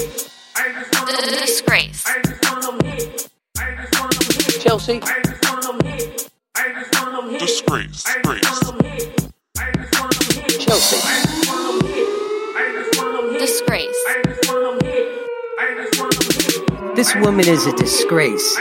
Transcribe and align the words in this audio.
Disgrace. 0.00 2.04
I 2.06 2.22
just 2.22 2.50
want 2.50 2.62
them 2.62 2.80
hit. 2.86 3.28
I 3.58 3.74
just 3.76 4.00
want 4.00 4.12
them 4.12 4.60
Chelsea. 4.60 5.00
Disgrace. 7.38 8.04
Disgrace. 8.04 8.70
Chelsea. 10.64 11.00
I 11.02 11.22
just 11.22 11.50
want 11.50 11.80
them 11.80 11.90
hit. 11.90 12.08
I 12.56 12.72
just 12.72 13.02
want 13.02 13.12
them 13.16 13.38
disgrace. 13.38 14.00
I 14.06 14.22
just 14.24 14.52
want 14.52 14.80
them 14.80 14.88
hit. 14.88 15.08
I 15.58 15.74
just 15.76 16.00
want 16.00 16.12
them. 16.86 16.94
This 16.94 17.14
woman 17.16 17.48
is 17.48 17.66
a 17.66 17.72
disgrace. 17.76 18.56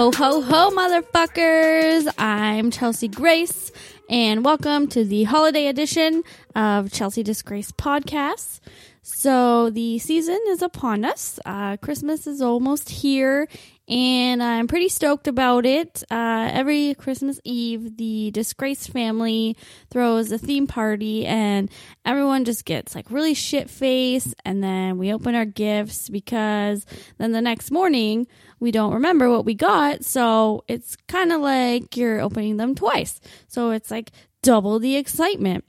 Ho, 0.00 0.10
ho, 0.10 0.40
ho, 0.40 0.70
motherfuckers! 0.70 2.10
I'm 2.16 2.70
Chelsea 2.70 3.06
Grace, 3.06 3.70
and 4.08 4.42
welcome 4.42 4.88
to 4.88 5.04
the 5.04 5.24
holiday 5.24 5.66
edition 5.66 6.22
of 6.56 6.90
Chelsea 6.90 7.22
Disgrace 7.22 7.70
Podcast. 7.72 8.60
So, 9.02 9.70
the 9.70 9.98
season 9.98 10.38
is 10.48 10.60
upon 10.60 11.04
us. 11.06 11.40
Uh, 11.46 11.78
Christmas 11.78 12.26
is 12.26 12.42
almost 12.42 12.90
here, 12.90 13.48
and 13.88 14.42
I'm 14.42 14.68
pretty 14.68 14.90
stoked 14.90 15.26
about 15.26 15.64
it. 15.64 16.04
Uh, 16.10 16.50
every 16.52 16.94
Christmas 16.94 17.40
Eve, 17.42 17.96
the 17.96 18.30
Disgrace 18.30 18.86
family 18.86 19.56
throws 19.90 20.30
a 20.30 20.38
theme 20.38 20.66
party, 20.66 21.26
and 21.26 21.70
everyone 22.04 22.44
just 22.44 22.66
gets 22.66 22.94
like 22.94 23.10
really 23.10 23.32
shit 23.32 23.70
faced, 23.70 24.34
and 24.44 24.62
then 24.62 24.98
we 24.98 25.12
open 25.12 25.34
our 25.34 25.46
gifts 25.46 26.10
because 26.10 26.84
then 27.16 27.32
the 27.32 27.40
next 27.40 27.70
morning, 27.70 28.26
we 28.60 28.70
don't 28.70 28.92
remember 28.92 29.30
what 29.30 29.46
we 29.46 29.54
got. 29.54 30.04
So 30.04 30.62
it's 30.68 30.96
kind 31.08 31.32
of 31.32 31.40
like 31.40 31.96
you're 31.96 32.20
opening 32.20 32.58
them 32.58 32.74
twice. 32.74 33.18
So 33.48 33.70
it's 33.70 33.90
like 33.90 34.12
double 34.42 34.78
the 34.78 34.96
excitement. 34.96 35.64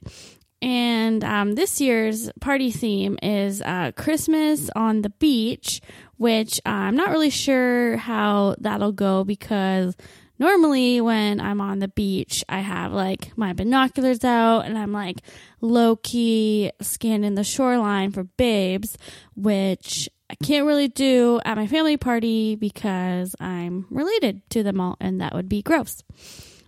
And 0.62 1.24
um, 1.24 1.56
this 1.56 1.80
year's 1.80 2.30
party 2.40 2.70
theme 2.70 3.18
is 3.20 3.60
uh, 3.60 3.90
Christmas 3.96 4.70
on 4.76 5.02
the 5.02 5.10
beach, 5.10 5.80
which 6.18 6.60
uh, 6.64 6.70
I'm 6.70 6.96
not 6.96 7.10
really 7.10 7.30
sure 7.30 7.96
how 7.96 8.54
that'll 8.60 8.92
go 8.92 9.24
because 9.24 9.96
normally 10.38 11.00
when 11.00 11.40
I'm 11.40 11.60
on 11.60 11.80
the 11.80 11.88
beach, 11.88 12.44
I 12.48 12.60
have 12.60 12.92
like 12.92 13.36
my 13.36 13.52
binoculars 13.52 14.22
out 14.22 14.60
and 14.60 14.78
I'm 14.78 14.92
like 14.92 15.18
low 15.60 15.96
key 15.96 16.70
scanning 16.80 17.34
the 17.34 17.42
shoreline 17.42 18.12
for 18.12 18.22
babes, 18.22 18.96
which 19.34 20.08
I 20.30 20.36
can't 20.44 20.64
really 20.64 20.88
do 20.88 21.40
at 21.44 21.56
my 21.56 21.66
family 21.66 21.96
party 21.96 22.54
because 22.54 23.34
I'm 23.40 23.86
related 23.90 24.48
to 24.50 24.62
them 24.62 24.80
all 24.80 24.96
and 25.00 25.20
that 25.20 25.34
would 25.34 25.48
be 25.48 25.60
gross. 25.60 26.04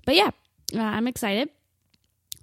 But 0.05 0.17
yeah, 0.17 0.33
uh, 0.75 0.81
I'm 0.81 1.07
excited. 1.07 1.49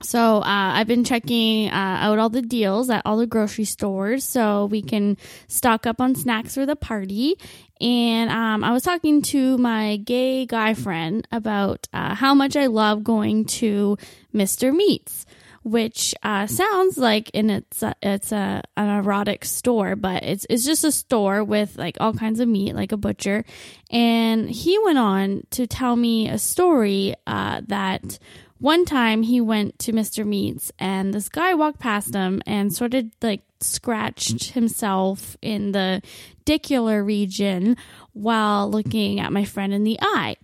So 0.04 0.38
uh, 0.38 0.44
I've 0.46 0.88
been 0.88 1.04
checking 1.04 1.70
uh, 1.70 1.98
out 2.02 2.20
all 2.20 2.30
the 2.30 2.42
deals 2.42 2.90
at 2.90 3.02
all 3.06 3.18
the 3.18 3.28
grocery 3.28 3.66
stores 3.66 4.24
so 4.24 4.66
we 4.66 4.82
can 4.82 5.18
stock 5.48 5.86
up 5.86 6.02
on 6.02 6.16
snacks 6.16 6.56
for 6.56 6.66
the 6.66 6.76
party. 6.76 7.36
And 7.80 8.30
um, 8.30 8.64
I 8.64 8.72
was 8.72 8.84
talking 8.84 9.22
to 9.24 9.58
my 9.58 9.98
gay 9.98 10.46
guy 10.46 10.74
friend 10.74 11.28
about 11.32 11.88
uh, 11.94 12.16
how 12.16 12.34
much 12.34 12.56
I 12.56 12.68
love 12.68 13.04
going 13.04 13.46
to 13.46 13.98
Mr. 14.34 14.74
Meats, 14.74 15.26
which 15.64 16.14
uh, 16.24 16.48
sounds 16.48 16.98
like 16.98 17.32
and 17.34 17.50
it's 17.52 17.82
a, 17.84 17.96
it's 18.02 18.32
a 18.32 18.64
an 18.78 18.90
erotic 18.90 19.46
store, 19.46 19.96
but 19.96 20.24
it's 20.24 20.46
it's 20.50 20.66
just 20.66 20.84
a 20.84 20.92
store 20.92 21.44
with 21.44 21.78
like 21.78 21.98
all 22.00 22.14
kinds 22.14 22.40
of 22.40 22.48
meat, 22.48 22.76
like 22.76 22.92
a 22.92 22.98
butcher. 22.98 23.46
And 23.90 24.50
he 24.50 24.78
went 24.80 24.98
on 24.98 25.44
to 25.52 25.66
tell 25.68 25.96
me 25.96 26.30
a 26.30 26.38
story 26.38 27.16
uh, 27.26 27.62
that 27.68 28.20
one 28.62 28.86
time 28.86 29.24
he 29.24 29.42
went 29.42 29.80
to 29.80 29.92
Mr. 29.92 30.24
Meats 30.24 30.72
and 30.78 31.14
this 31.14 31.30
guy 31.30 31.56
walked 31.56 31.80
past 31.80 32.14
him 32.14 32.44
and 32.46 32.72
sort 32.72 32.94
of 32.94 33.06
like 33.22 33.42
scratched 33.60 34.36
mm. 34.36 34.52
himself 34.52 35.36
in 35.42 35.72
the 35.72 36.02
dicular 36.46 37.04
region 37.04 37.76
while 38.14 38.70
looking 38.70 39.20
at 39.20 39.34
my 39.34 39.46
friend 39.46 39.74
in 39.74 39.84
the 39.84 39.98
eye. 40.00 40.36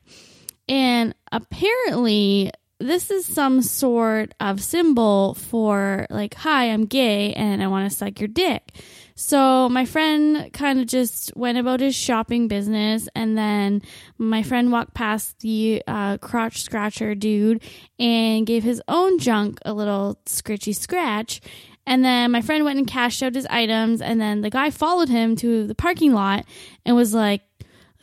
And 0.68 1.14
apparently, 1.32 2.52
this 2.80 3.12
is 3.12 3.26
some 3.28 3.62
sort 3.62 4.34
of 4.40 4.64
symbol 4.64 5.36
for 5.36 6.08
like, 6.10 6.34
hi, 6.34 6.72
I'm 6.72 6.86
gay 6.86 7.34
and 7.34 7.62
I 7.62 7.68
want 7.68 7.90
to 7.90 7.96
suck 7.96 8.20
your 8.20 8.30
dick. 8.30 8.72
So 9.20 9.68
my 9.68 9.86
friend 9.86 10.54
kind 10.54 10.80
of 10.80 10.86
just 10.86 11.36
went 11.36 11.58
about 11.58 11.80
his 11.80 11.96
shopping 11.96 12.48
business, 12.48 13.10
and 13.16 13.36
then 13.36 13.82
my 14.20 14.44
friend 14.44 14.72
walked 14.72 14.94
past 14.94 15.40
the 15.40 15.82
uh, 15.88 16.20
crotch 16.20 16.62
scratcher 16.62 17.16
dude 17.16 17.64
and 17.98 18.46
gave 18.46 18.64
his 18.64 18.80
own 18.88 19.18
junk 19.18 19.58
a 19.66 19.74
little 19.74 20.20
scritchy 20.28 20.76
scratch. 20.76 21.42
And 21.88 22.06
then 22.06 22.30
my 22.30 22.44
friend 22.44 22.64
went 22.64 22.78
and 22.78 22.88
cashed 22.88 23.24
out 23.24 23.34
his 23.34 23.48
items, 23.48 24.04
and 24.04 24.22
then 24.22 24.42
the 24.42 24.52
guy 24.52 24.70
followed 24.70 25.10
him 25.10 25.36
to 25.38 25.66
the 25.66 25.74
parking 25.74 26.14
lot 26.14 26.46
and 26.86 26.96
was 26.96 27.16
like, 27.16 27.42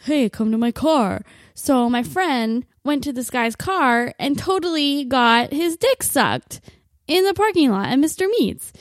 Hey, 0.00 0.28
come 0.28 0.50
to 0.50 0.58
my 0.58 0.72
car. 0.72 1.22
So 1.54 1.88
my 1.88 2.02
friend 2.02 2.66
went 2.84 3.04
to 3.04 3.12
this 3.12 3.30
guy's 3.30 3.54
car 3.54 4.14
and 4.18 4.36
totally 4.36 5.04
got 5.04 5.52
his 5.52 5.76
dick 5.76 6.02
sucked 6.02 6.60
in 7.06 7.22
the 7.24 7.34
parking 7.34 7.70
lot 7.70 7.86
at 7.86 8.00
Mr. 8.00 8.28
Meats. 8.28 8.72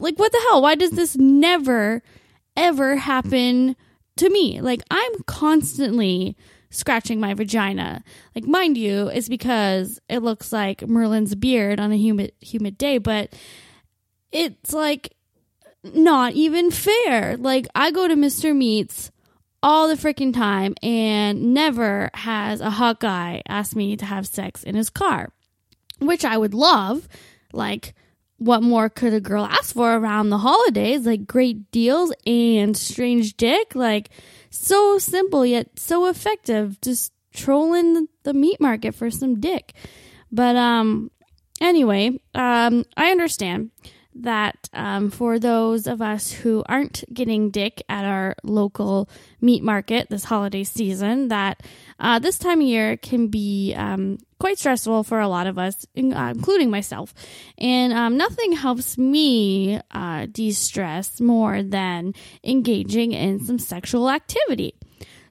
Like, 0.00 0.18
what 0.18 0.32
the 0.32 0.40
hell? 0.48 0.62
Why 0.62 0.74
does 0.74 0.92
this 0.92 1.16
never, 1.16 2.02
ever 2.56 2.96
happen 2.96 3.76
to 4.16 4.30
me? 4.30 4.60
Like, 4.60 4.82
I'm 4.90 5.12
constantly 5.26 6.36
scratching 6.70 7.20
my 7.20 7.34
vagina. 7.34 8.02
Like, 8.34 8.44
mind 8.44 8.76
you, 8.76 9.08
it's 9.08 9.28
because 9.28 10.00
it 10.08 10.20
looks 10.20 10.52
like 10.52 10.86
Merlin's 10.86 11.34
beard 11.34 11.80
on 11.80 11.92
a 11.92 11.96
humid, 11.96 12.32
humid 12.40 12.78
day, 12.78 12.98
but 12.98 13.34
it's 14.32 14.72
like 14.72 15.14
not 15.82 16.32
even 16.32 16.70
fair. 16.70 17.36
Like, 17.36 17.66
I 17.74 17.90
go 17.90 18.08
to 18.08 18.14
Mr. 18.14 18.56
Meats 18.56 19.10
all 19.62 19.88
the 19.88 19.94
freaking 19.94 20.32
time 20.32 20.74
and 20.82 21.52
never 21.52 22.10
has 22.14 22.60
a 22.60 22.70
hot 22.70 23.00
guy 23.00 23.42
ask 23.46 23.76
me 23.76 23.96
to 23.96 24.06
have 24.06 24.26
sex 24.26 24.62
in 24.62 24.74
his 24.74 24.88
car, 24.88 25.30
which 25.98 26.24
I 26.24 26.38
would 26.38 26.54
love. 26.54 27.08
Like, 27.52 27.94
what 28.40 28.62
more 28.62 28.88
could 28.88 29.12
a 29.12 29.20
girl 29.20 29.44
ask 29.44 29.74
for 29.74 29.94
around 29.94 30.30
the 30.30 30.38
holidays? 30.38 31.04
Like, 31.04 31.26
great 31.26 31.70
deals 31.70 32.10
and 32.26 32.74
strange 32.74 33.36
dick. 33.36 33.74
Like, 33.74 34.08
so 34.48 34.96
simple 34.98 35.44
yet 35.44 35.78
so 35.78 36.06
effective. 36.06 36.80
Just 36.80 37.12
trolling 37.34 38.08
the 38.22 38.32
meat 38.32 38.58
market 38.58 38.94
for 38.94 39.10
some 39.10 39.40
dick. 39.40 39.74
But, 40.32 40.56
um, 40.56 41.10
anyway, 41.60 42.18
um, 42.34 42.86
I 42.96 43.10
understand 43.10 43.72
that 44.22 44.68
um, 44.72 45.10
for 45.10 45.38
those 45.38 45.86
of 45.86 46.00
us 46.02 46.30
who 46.30 46.62
aren't 46.66 47.04
getting 47.12 47.50
dick 47.50 47.82
at 47.88 48.04
our 48.04 48.36
local 48.42 49.08
meat 49.40 49.62
market 49.62 50.08
this 50.10 50.24
holiday 50.24 50.64
season, 50.64 51.28
that 51.28 51.62
uh, 51.98 52.18
this 52.18 52.38
time 52.38 52.60
of 52.60 52.66
year 52.66 52.96
can 52.96 53.28
be 53.28 53.74
um, 53.74 54.18
quite 54.38 54.58
stressful 54.58 55.04
for 55.04 55.20
a 55.20 55.28
lot 55.28 55.46
of 55.46 55.58
us, 55.58 55.86
uh, 55.96 56.32
including 56.34 56.70
myself. 56.70 57.14
And 57.58 57.92
um, 57.92 58.16
nothing 58.16 58.52
helps 58.52 58.98
me 58.98 59.80
uh, 59.90 60.26
de 60.30 60.50
stress 60.50 61.20
more 61.20 61.62
than 61.62 62.14
engaging 62.42 63.12
in 63.12 63.44
some 63.44 63.58
sexual 63.58 64.10
activity. 64.10 64.74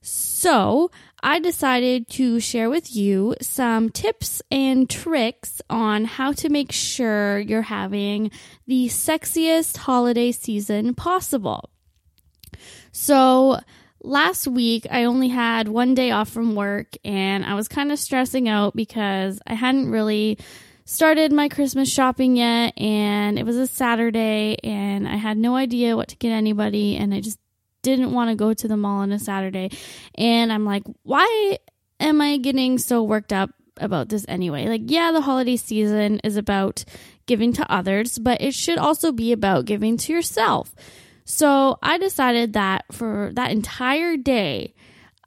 So, 0.01 0.91
I 1.21 1.39
decided 1.39 2.07
to 2.09 2.39
share 2.39 2.69
with 2.69 2.95
you 2.95 3.35
some 3.41 3.89
tips 3.89 4.41
and 4.49 4.89
tricks 4.89 5.61
on 5.69 6.05
how 6.05 6.31
to 6.33 6.49
make 6.49 6.71
sure 6.71 7.39
you're 7.39 7.61
having 7.63 8.31
the 8.67 8.87
sexiest 8.87 9.77
holiday 9.77 10.31
season 10.31 10.93
possible. 10.95 11.69
So, 12.91 13.59
last 14.01 14.47
week 14.47 14.87
I 14.89 15.03
only 15.03 15.27
had 15.27 15.67
one 15.67 15.93
day 15.93 16.11
off 16.11 16.29
from 16.29 16.55
work 16.55 16.95
and 17.03 17.45
I 17.45 17.55
was 17.55 17.67
kind 17.67 17.91
of 17.91 17.99
stressing 17.99 18.47
out 18.47 18.75
because 18.75 19.41
I 19.45 19.55
hadn't 19.55 19.91
really 19.91 20.37
started 20.85 21.31
my 21.31 21.49
Christmas 21.49 21.91
shopping 21.91 22.37
yet 22.37 22.73
and 22.77 23.37
it 23.37 23.45
was 23.45 23.57
a 23.57 23.67
Saturday 23.67 24.57
and 24.63 25.07
I 25.07 25.17
had 25.17 25.37
no 25.37 25.55
idea 25.55 25.95
what 25.95 26.07
to 26.09 26.17
get 26.17 26.31
anybody 26.31 26.95
and 26.95 27.13
I 27.13 27.19
just 27.19 27.39
didn't 27.81 28.11
want 28.11 28.29
to 28.29 28.35
go 28.35 28.53
to 28.53 28.67
the 28.67 28.77
mall 28.77 28.99
on 28.99 29.11
a 29.11 29.19
Saturday. 29.19 29.71
And 30.15 30.51
I'm 30.51 30.65
like, 30.65 30.83
why 31.03 31.57
am 31.99 32.21
I 32.21 32.37
getting 32.37 32.77
so 32.77 33.03
worked 33.03 33.33
up 33.33 33.51
about 33.77 34.09
this 34.09 34.25
anyway? 34.27 34.67
Like, 34.67 34.83
yeah, 34.85 35.11
the 35.11 35.21
holiday 35.21 35.55
season 35.55 36.19
is 36.23 36.37
about 36.37 36.83
giving 37.25 37.53
to 37.53 37.71
others, 37.71 38.17
but 38.17 38.41
it 38.41 38.53
should 38.53 38.77
also 38.77 39.11
be 39.11 39.31
about 39.31 39.65
giving 39.65 39.97
to 39.97 40.13
yourself. 40.13 40.73
So 41.25 41.77
I 41.83 41.97
decided 41.97 42.53
that 42.53 42.85
for 42.91 43.31
that 43.33 43.51
entire 43.51 44.17
day, 44.17 44.73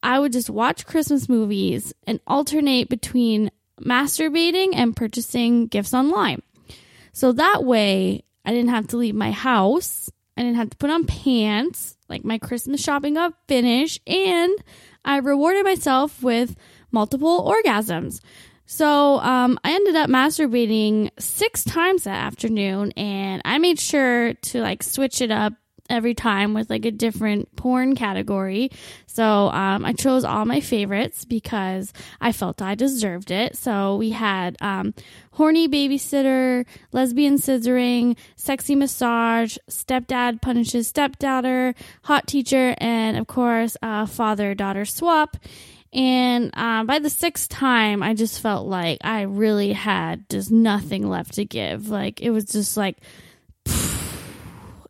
I 0.02 0.18
would 0.18 0.32
just 0.32 0.50
watch 0.50 0.84
Christmas 0.84 1.28
movies 1.28 1.94
and 2.06 2.18
alternate 2.26 2.88
between 2.88 3.50
masturbating 3.80 4.70
and 4.74 4.96
purchasing 4.96 5.68
gifts 5.68 5.94
online. 5.94 6.42
So 7.12 7.32
that 7.32 7.62
way, 7.64 8.24
I 8.44 8.50
didn't 8.50 8.70
have 8.70 8.88
to 8.88 8.96
leave 8.96 9.14
my 9.14 9.30
house. 9.30 10.10
I 10.42 10.44
didn't 10.44 10.56
have 10.56 10.70
to 10.70 10.76
put 10.76 10.90
on 10.90 11.04
pants. 11.04 11.96
Like 12.08 12.24
my 12.24 12.36
Christmas 12.36 12.82
shopping 12.82 13.14
got 13.14 13.32
finished, 13.46 14.00
and 14.08 14.52
I 15.04 15.18
rewarded 15.18 15.62
myself 15.62 16.20
with 16.20 16.56
multiple 16.90 17.48
orgasms. 17.48 18.20
So 18.66 19.20
um, 19.20 19.56
I 19.62 19.72
ended 19.72 19.94
up 19.94 20.10
masturbating 20.10 21.10
six 21.16 21.62
times 21.62 22.04
that 22.04 22.16
afternoon, 22.16 22.90
and 22.96 23.40
I 23.44 23.58
made 23.58 23.78
sure 23.78 24.34
to 24.34 24.60
like 24.60 24.82
switch 24.82 25.20
it 25.20 25.30
up 25.30 25.52
every 25.90 26.14
time 26.14 26.54
with 26.54 26.70
like 26.70 26.84
a 26.84 26.90
different 26.90 27.54
porn 27.56 27.94
category. 27.94 28.70
So 29.06 29.50
um, 29.50 29.84
I 29.84 29.92
chose 29.92 30.24
all 30.24 30.44
my 30.44 30.60
favorites 30.60 31.24
because 31.24 31.92
I 32.20 32.32
felt 32.32 32.62
I 32.62 32.74
deserved 32.74 33.30
it. 33.30 33.56
So 33.56 33.96
we 33.96 34.10
had 34.10 34.56
um, 34.60 34.94
horny 35.32 35.68
babysitter, 35.68 36.64
lesbian 36.92 37.36
scissoring, 37.36 38.16
sexy 38.36 38.74
massage, 38.74 39.58
stepdad 39.68 40.40
punishes 40.40 40.88
stepdaughter, 40.88 41.74
hot 42.04 42.26
teacher, 42.26 42.74
and 42.78 43.16
of 43.16 43.26
course, 43.26 43.76
uh, 43.82 44.06
father 44.06 44.54
daughter 44.54 44.84
swap. 44.84 45.36
And 45.92 46.52
uh, 46.54 46.84
by 46.84 47.00
the 47.00 47.10
sixth 47.10 47.50
time, 47.50 48.02
I 48.02 48.14
just 48.14 48.40
felt 48.40 48.66
like 48.66 48.98
I 49.04 49.22
really 49.22 49.74
had 49.74 50.28
just 50.30 50.50
nothing 50.50 51.06
left 51.06 51.34
to 51.34 51.44
give. 51.44 51.90
Like 51.90 52.22
it 52.22 52.30
was 52.30 52.46
just 52.46 52.78
like, 52.78 52.96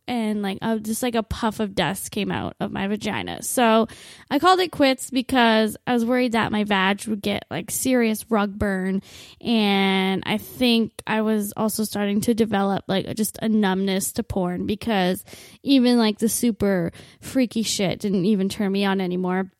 and 0.07 0.41
like 0.41 0.59
just 0.81 1.01
like 1.03 1.15
a 1.15 1.23
puff 1.23 1.59
of 1.59 1.75
dust 1.75 2.11
came 2.11 2.31
out 2.31 2.55
of 2.59 2.71
my 2.71 2.87
vagina. 2.87 3.41
So 3.41 3.87
I 4.29 4.39
called 4.39 4.59
it 4.59 4.71
quits 4.71 5.09
because 5.09 5.77
I 5.87 5.93
was 5.93 6.05
worried 6.05 6.33
that 6.33 6.51
my 6.51 6.63
vag 6.63 7.05
would 7.07 7.21
get 7.21 7.45
like 7.49 7.71
serious 7.71 8.29
rug 8.29 8.57
burn, 8.57 9.01
and 9.41 10.23
I 10.25 10.37
think 10.37 10.91
I 11.07 11.21
was 11.21 11.53
also 11.55 11.83
starting 11.83 12.21
to 12.21 12.33
develop 12.33 12.83
like 12.87 13.13
just 13.15 13.37
a 13.41 13.49
numbness 13.49 14.11
to 14.13 14.23
porn 14.23 14.65
because 14.65 15.23
even 15.63 15.97
like 15.97 16.19
the 16.19 16.29
super 16.29 16.91
freaky 17.21 17.63
shit 17.63 17.99
didn't 17.99 18.25
even 18.25 18.49
turn 18.49 18.71
me 18.71 18.85
on 18.85 19.01
anymore 19.01 19.51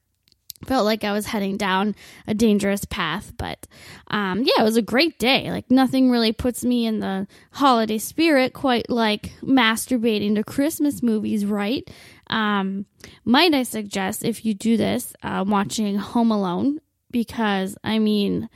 felt 0.64 0.86
like 0.86 1.04
I 1.04 1.12
was 1.12 1.28
heading 1.28 1.58
down 1.58 1.96
a 2.28 2.34
dangerous 2.34 2.86
path. 2.86 3.34
But 3.38 3.68
um, 4.08 4.44
yeah, 4.44 4.60
it 4.62 4.64
was 4.64 4.78
a 4.78 4.82
great 4.82 5.20
day. 5.20 5.52
Like 5.52 5.70
nothing 5.70 6.10
really 6.10 6.32
puts 6.32 6.64
me 6.64 6.86
in 6.86 7.00
the 7.00 7.28
holiday 7.52 7.98
spirit 7.98 8.54
quite 8.54 8.90
like 8.90 9.32
masturbating 9.42 10.36
to 10.36 10.44
Christmas 10.44 11.04
movies, 11.04 11.46
right? 11.46 11.90
Um, 12.28 12.86
might 13.26 13.54
I 13.54 13.64
suggest 13.64 14.24
if 14.24 14.46
you 14.46 14.54
do 14.54 14.78
this, 14.78 15.14
uh, 15.24 15.44
watching 15.48 15.98
Home 15.98 16.32
Alone 16.32 16.80
because 17.12 17.78
I 17.84 18.00
mean, 18.00 18.50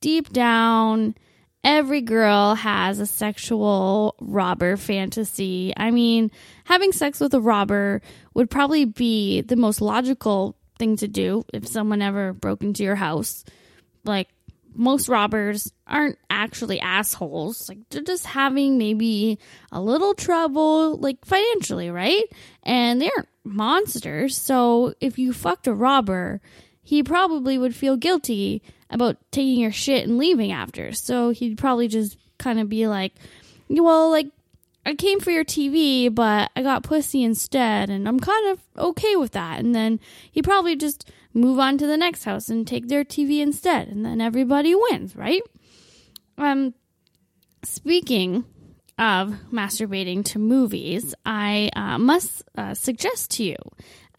deep 0.00 0.30
down. 0.30 1.14
Every 1.62 2.00
girl 2.00 2.54
has 2.54 3.00
a 3.00 3.06
sexual 3.06 4.14
robber 4.18 4.78
fantasy. 4.78 5.74
I 5.76 5.90
mean, 5.90 6.30
having 6.64 6.90
sex 6.90 7.20
with 7.20 7.34
a 7.34 7.40
robber 7.40 8.00
would 8.32 8.48
probably 8.48 8.86
be 8.86 9.42
the 9.42 9.56
most 9.56 9.82
logical 9.82 10.56
thing 10.80 10.96
to 10.96 11.06
do 11.06 11.44
if 11.52 11.68
someone 11.68 12.02
ever 12.02 12.32
broke 12.32 12.64
into 12.64 12.82
your 12.82 12.96
house. 12.96 13.44
Like 14.02 14.28
most 14.74 15.08
robbers 15.08 15.72
aren't 15.86 16.18
actually 16.28 16.80
assholes. 16.80 17.68
Like 17.68 17.78
they're 17.90 18.02
just 18.02 18.26
having 18.26 18.78
maybe 18.78 19.38
a 19.70 19.80
little 19.80 20.14
trouble 20.14 20.96
like 20.96 21.24
financially, 21.24 21.90
right? 21.90 22.24
And 22.64 23.00
they 23.00 23.10
aren't 23.16 23.28
monsters. 23.44 24.36
So 24.36 24.94
if 25.00 25.18
you 25.18 25.32
fucked 25.32 25.66
a 25.66 25.74
robber, 25.74 26.40
he 26.82 27.02
probably 27.02 27.58
would 27.58 27.76
feel 27.76 27.96
guilty 27.96 28.62
about 28.88 29.18
taking 29.30 29.60
your 29.60 29.72
shit 29.72 30.08
and 30.08 30.18
leaving 30.18 30.50
after. 30.50 30.92
So 30.92 31.30
he'd 31.30 31.58
probably 31.58 31.86
just 31.86 32.16
kind 32.38 32.58
of 32.58 32.68
be 32.68 32.88
like, 32.88 33.12
well, 33.68 34.10
like 34.10 34.28
I 34.84 34.94
came 34.94 35.20
for 35.20 35.30
your 35.30 35.44
TV, 35.44 36.12
but 36.12 36.50
I 36.56 36.62
got 36.62 36.82
pussy 36.82 37.22
instead, 37.22 37.90
and 37.90 38.08
I'm 38.08 38.18
kind 38.18 38.48
of 38.48 38.60
okay 38.78 39.16
with 39.16 39.32
that. 39.32 39.60
And 39.60 39.74
then 39.74 40.00
he 40.30 40.42
probably 40.42 40.74
just 40.74 41.10
move 41.34 41.58
on 41.58 41.78
to 41.78 41.86
the 41.86 41.96
next 41.96 42.24
house 42.24 42.48
and 42.48 42.66
take 42.66 42.88
their 42.88 43.04
TV 43.04 43.40
instead, 43.40 43.88
and 43.88 44.04
then 44.04 44.20
everybody 44.20 44.74
wins, 44.74 45.14
right? 45.14 45.42
Um, 46.38 46.74
speaking 47.62 48.44
of 48.98 49.34
masturbating 49.52 50.24
to 50.26 50.38
movies, 50.38 51.14
I 51.24 51.70
uh, 51.76 51.98
must 51.98 52.42
uh, 52.56 52.74
suggest 52.74 53.30
to 53.32 53.44
you 53.44 53.56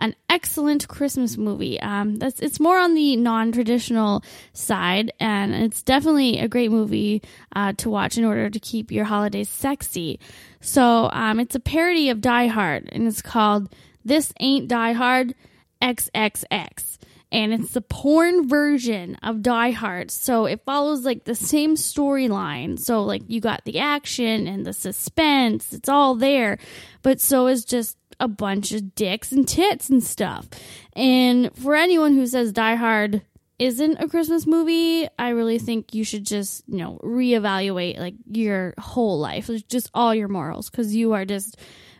an 0.01 0.15
excellent 0.29 0.87
Christmas 0.87 1.37
movie. 1.37 1.79
Um, 1.79 2.15
that's 2.15 2.39
it's 2.39 2.59
more 2.59 2.77
on 2.77 2.95
the 2.95 3.15
non-traditional 3.15 4.23
side, 4.51 5.11
and 5.19 5.53
it's 5.53 5.83
definitely 5.83 6.39
a 6.39 6.47
great 6.47 6.71
movie 6.71 7.21
uh, 7.55 7.73
to 7.73 7.89
watch 7.89 8.17
in 8.17 8.25
order 8.25 8.49
to 8.49 8.59
keep 8.59 8.91
your 8.91 9.05
holidays 9.05 9.49
sexy. 9.49 10.19
So 10.59 11.09
um, 11.13 11.39
it's 11.39 11.55
a 11.55 11.59
parody 11.59 12.09
of 12.09 12.19
Die 12.19 12.47
Hard, 12.47 12.89
and 12.91 13.07
it's 13.07 13.21
called 13.21 13.73
"This 14.03 14.33
Ain't 14.39 14.67
Die 14.67 14.93
Hard 14.93 15.35
XXX." 15.81 16.97
And 17.33 17.53
it's 17.53 17.71
the 17.71 17.81
porn 17.81 18.49
version 18.49 19.15
of 19.23 19.41
Die 19.41 19.71
Hard. 19.71 20.11
So 20.11 20.47
it 20.47 20.65
follows 20.65 21.05
like 21.05 21.23
the 21.23 21.33
same 21.33 21.75
storyline. 21.75 22.77
So, 22.77 23.03
like, 23.03 23.21
you 23.27 23.39
got 23.39 23.63
the 23.63 23.79
action 23.79 24.47
and 24.47 24.65
the 24.65 24.73
suspense, 24.73 25.71
it's 25.71 25.87
all 25.87 26.15
there. 26.15 26.57
But 27.03 27.21
so 27.21 27.47
is 27.47 27.63
just 27.63 27.95
a 28.21 28.27
bunch 28.27 28.71
of 28.71 28.95
dicks 28.95 29.31
and 29.31 29.47
tits 29.47 29.89
and 29.89 30.01
stuff. 30.03 30.47
And 30.93 31.53
for 31.57 31.75
anyone 31.75 32.13
who 32.13 32.27
says 32.27 32.53
Die 32.53 32.75
Hard 32.75 33.23
isn't 33.59 33.97
a 33.97 34.07
Christmas 34.07 34.47
movie, 34.47 35.07
I 35.19 35.29
really 35.29 35.59
think 35.59 35.93
you 35.93 36.03
should 36.03 36.25
just, 36.25 36.63
you 36.67 36.77
know, 36.77 36.99
reevaluate 37.03 37.99
like 37.99 38.15
your 38.31 38.75
whole 38.77 39.19
life, 39.19 39.49
just 39.67 39.89
all 39.93 40.15
your 40.15 40.27
morals, 40.27 40.69
because 40.69 40.95
you 40.95 41.13
are 41.13 41.25
just 41.25 41.57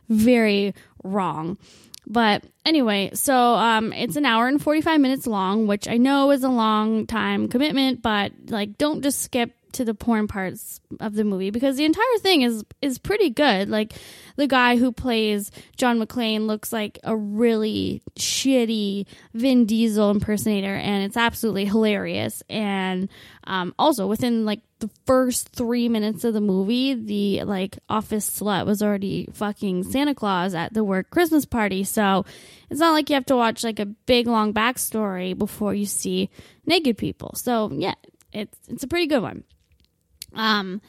very 0.08 0.74
wrong. 1.04 1.58
But 2.08 2.44
anyway, 2.66 3.12
so 3.14 3.36
um, 3.36 3.94
it's 3.94 4.16
an 4.16 4.26
hour 4.26 4.48
and 4.48 4.62
45 4.62 5.00
minutes 5.00 5.28
long, 5.28 5.68
which 5.68 5.88
I 5.88 5.98
know 5.98 6.32
is 6.32 6.44
a 6.44 6.50
long 6.50 7.08
time 7.08 7.48
commitment, 7.48 8.02
but 8.02 8.32
like, 8.48 8.78
don't 8.78 9.02
just 9.02 9.22
skip 9.22 9.54
to 9.74 9.86
the 9.86 9.94
porn 9.94 10.28
parts 10.28 10.80
of 11.00 11.14
the 11.14 11.24
movie 11.24 11.50
because 11.50 11.78
the 11.78 11.86
entire 11.86 12.18
thing 12.20 12.42
is 12.42 12.64
is 12.82 12.98
pretty 12.98 13.30
good. 13.30 13.70
Like 13.70 13.94
the 14.36 14.48
guy 14.48 14.78
who 14.78 14.92
plays 14.92 15.52
John 15.78 16.00
McClane 16.00 16.48
looks 16.48 16.72
like 16.74 17.00
a 17.04 17.16
really 17.16 18.02
shitty 18.18 19.06
Vin 19.34 19.66
Diesel 19.66 20.12
impersonator, 20.12 20.76
and 20.76 21.04
it's 21.04 21.18
absolutely 21.18 21.66
hilarious. 21.66 22.44
And 22.50 23.10
um, 23.46 23.74
also 23.78 24.08
within 24.08 24.46
like 24.46 24.62
the 24.80 24.90
first 25.06 25.50
three 25.50 25.88
minutes 25.88 26.24
of 26.24 26.34
the 26.34 26.42
movie, 26.42 26.94
the 26.94 27.44
like 27.44 27.78
office 27.88 28.30
slut 28.30 28.66
was 28.66 28.82
already 28.82 29.28
fucking 29.32 29.84
Santa 29.84 30.14
Claus 30.14 30.54
at 30.54 30.74
the 30.74 30.84
work 30.84 31.10
Christmas 31.10 31.46
party. 31.46 31.84
So 31.84 32.26
it's 32.70 32.80
not 32.80 32.92
like 32.92 33.10
you 33.10 33.14
have 33.14 33.26
to 33.28 33.36
watch 33.36 33.64
like 33.64 33.80
a 33.80 33.86
big 33.86 34.28
long 34.28 34.54
backstory 34.54 35.38
before 35.38 35.74
you 35.74 35.86
see 35.86 36.30
naked 36.66 36.98
people. 36.98 37.34
So 37.36 37.72
yeah, 37.72 37.96
it's 38.34 38.58
it's 38.68 38.84
a 38.84 38.88
pretty 38.88 39.08
good 39.08 39.22
one. 39.22 39.44
Um, 40.34 40.82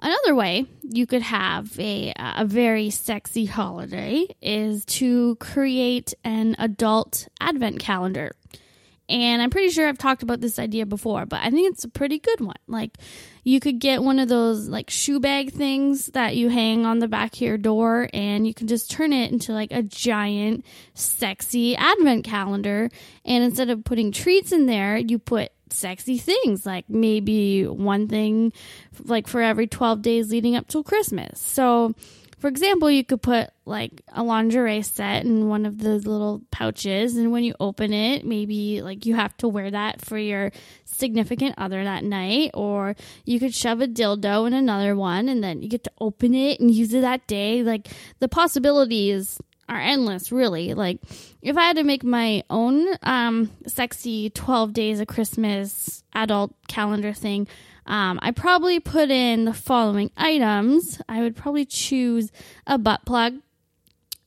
another 0.00 0.34
way 0.34 0.66
you 0.82 1.06
could 1.06 1.22
have 1.22 1.78
a 1.78 2.12
a 2.16 2.44
very 2.44 2.90
sexy 2.90 3.46
holiday 3.46 4.26
is 4.40 4.84
to 4.86 5.36
create 5.36 6.14
an 6.24 6.56
adult 6.58 7.28
advent 7.40 7.80
calendar. 7.80 8.32
And 9.10 9.40
I'm 9.40 9.48
pretty 9.48 9.70
sure 9.70 9.88
I've 9.88 9.96
talked 9.96 10.22
about 10.22 10.42
this 10.42 10.58
idea 10.58 10.84
before, 10.84 11.24
but 11.24 11.40
I 11.42 11.50
think 11.50 11.72
it's 11.72 11.84
a 11.84 11.88
pretty 11.88 12.18
good 12.18 12.42
one. 12.42 12.58
Like, 12.66 12.98
you 13.42 13.58
could 13.58 13.78
get 13.78 14.02
one 14.02 14.18
of 14.18 14.28
those 14.28 14.68
like 14.68 14.90
shoe 14.90 15.18
bag 15.18 15.50
things 15.50 16.08
that 16.08 16.36
you 16.36 16.50
hang 16.50 16.84
on 16.84 16.98
the 16.98 17.08
back 17.08 17.32
of 17.32 17.40
your 17.40 17.56
door, 17.56 18.10
and 18.12 18.46
you 18.46 18.52
can 18.52 18.66
just 18.66 18.90
turn 18.90 19.14
it 19.14 19.32
into 19.32 19.52
like 19.52 19.72
a 19.72 19.82
giant, 19.82 20.66
sexy 20.92 21.74
advent 21.74 22.24
calendar. 22.24 22.90
And 23.24 23.42
instead 23.42 23.70
of 23.70 23.82
putting 23.82 24.12
treats 24.12 24.52
in 24.52 24.66
there, 24.66 24.98
you 24.98 25.18
put 25.18 25.52
sexy 25.72 26.18
things 26.18 26.66
like 26.66 26.88
maybe 26.88 27.66
one 27.66 28.08
thing 28.08 28.52
like 29.04 29.26
for 29.26 29.40
every 29.40 29.66
12 29.66 30.02
days 30.02 30.30
leading 30.30 30.56
up 30.56 30.68
till 30.68 30.82
Christmas. 30.82 31.40
So, 31.40 31.94
for 32.38 32.46
example, 32.46 32.88
you 32.90 33.04
could 33.04 33.20
put 33.20 33.50
like 33.64 34.02
a 34.12 34.22
lingerie 34.22 34.82
set 34.82 35.24
in 35.24 35.48
one 35.48 35.66
of 35.66 35.78
those 35.78 36.06
little 36.06 36.42
pouches, 36.52 37.16
and 37.16 37.32
when 37.32 37.42
you 37.42 37.54
open 37.58 37.92
it, 37.92 38.24
maybe 38.24 38.80
like 38.80 39.06
you 39.06 39.16
have 39.16 39.36
to 39.38 39.48
wear 39.48 39.70
that 39.70 40.00
for 40.00 40.16
your 40.16 40.52
significant 40.84 41.56
other 41.58 41.82
that 41.82 42.04
night, 42.04 42.52
or 42.54 42.94
you 43.24 43.40
could 43.40 43.54
shove 43.54 43.80
a 43.80 43.88
dildo 43.88 44.46
in 44.46 44.54
another 44.54 44.94
one, 44.94 45.28
and 45.28 45.42
then 45.42 45.62
you 45.62 45.68
get 45.68 45.82
to 45.84 45.92
open 46.00 46.34
it 46.34 46.60
and 46.60 46.70
use 46.70 46.94
it 46.94 47.00
that 47.00 47.26
day. 47.26 47.64
Like 47.64 47.88
the 48.20 48.28
possibilities 48.28 49.40
are 49.68 49.80
endless, 49.80 50.32
really. 50.32 50.74
Like, 50.74 51.00
if 51.42 51.56
I 51.56 51.62
had 51.62 51.76
to 51.76 51.84
make 51.84 52.04
my 52.04 52.42
own 52.48 52.86
um, 53.02 53.50
sexy 53.66 54.30
12 54.30 54.72
days 54.72 55.00
of 55.00 55.06
Christmas 55.06 56.02
adult 56.14 56.54
calendar 56.68 57.12
thing, 57.12 57.46
um, 57.86 58.18
I 58.22 58.32
probably 58.32 58.80
put 58.80 59.10
in 59.10 59.44
the 59.44 59.54
following 59.54 60.10
items. 60.16 61.00
I 61.08 61.20
would 61.22 61.36
probably 61.36 61.64
choose 61.64 62.30
a 62.66 62.78
butt 62.78 63.04
plug, 63.06 63.34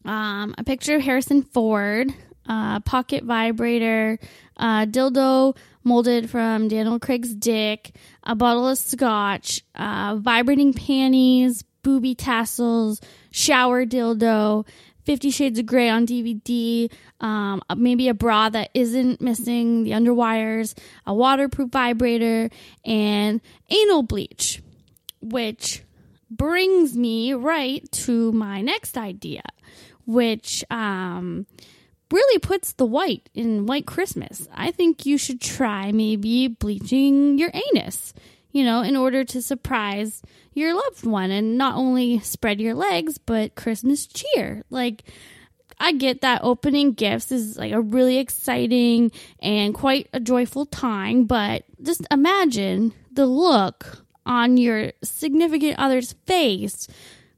um, 0.03 0.55
a 0.57 0.63
picture 0.63 0.95
of 0.95 1.01
Harrison 1.01 1.43
Ford, 1.43 2.07
a 2.47 2.81
pocket 2.83 3.23
vibrator, 3.23 4.19
a 4.57 4.87
dildo 4.87 5.55
molded 5.83 6.29
from 6.29 6.67
Daniel 6.67 6.99
Craig's 6.99 7.33
dick, 7.33 7.95
a 8.23 8.35
bottle 8.35 8.67
of 8.67 8.77
scotch, 8.77 9.61
uh, 9.75 10.17
vibrating 10.19 10.73
panties, 10.73 11.63
booby 11.83 12.15
tassels, 12.15 13.01
shower 13.31 13.85
dildo, 13.85 14.65
Fifty 15.11 15.29
Shades 15.29 15.59
of 15.59 15.65
Grey 15.65 15.89
on 15.89 16.07
DVD, 16.07 16.89
um, 17.19 17.61
maybe 17.75 18.07
a 18.07 18.13
bra 18.13 18.47
that 18.47 18.69
isn't 18.73 19.19
missing 19.19 19.83
the 19.83 19.91
underwires, 19.91 20.73
a 21.05 21.13
waterproof 21.13 21.69
vibrator, 21.69 22.49
and 22.85 23.41
anal 23.69 24.03
bleach, 24.03 24.63
which 25.19 25.83
brings 26.29 26.95
me 26.95 27.33
right 27.33 27.91
to 27.91 28.31
my 28.31 28.61
next 28.61 28.97
idea, 28.97 29.41
which 30.05 30.63
um, 30.71 31.45
really 32.09 32.39
puts 32.39 32.71
the 32.71 32.85
white 32.85 33.29
in 33.33 33.65
White 33.65 33.85
Christmas. 33.85 34.47
I 34.53 34.71
think 34.71 35.05
you 35.05 35.17
should 35.17 35.41
try 35.41 35.91
maybe 35.91 36.47
bleaching 36.47 37.37
your 37.37 37.51
anus, 37.73 38.13
you 38.51 38.63
know, 38.63 38.81
in 38.81 38.95
order 38.95 39.23
to 39.23 39.41
surprise 39.41 40.21
your 40.53 40.73
loved 40.73 41.05
one 41.05 41.31
and 41.31 41.57
not 41.57 41.75
only 41.75 42.19
spread 42.19 42.59
your 42.59 42.73
legs, 42.73 43.17
but 43.17 43.55
Christmas 43.55 44.05
cheer. 44.07 44.63
Like, 44.69 45.03
I 45.79 45.93
get 45.93 46.21
that 46.21 46.41
opening 46.43 46.93
gifts 46.93 47.31
is 47.31 47.57
like 47.57 47.71
a 47.71 47.81
really 47.81 48.17
exciting 48.17 49.11
and 49.39 49.73
quite 49.73 50.09
a 50.13 50.19
joyful 50.19 50.65
time, 50.65 51.25
but 51.25 51.63
just 51.81 52.05
imagine 52.11 52.93
the 53.11 53.25
look 53.25 54.05
on 54.25 54.57
your 54.57 54.91
significant 55.03 55.79
other's 55.79 56.13
face 56.27 56.87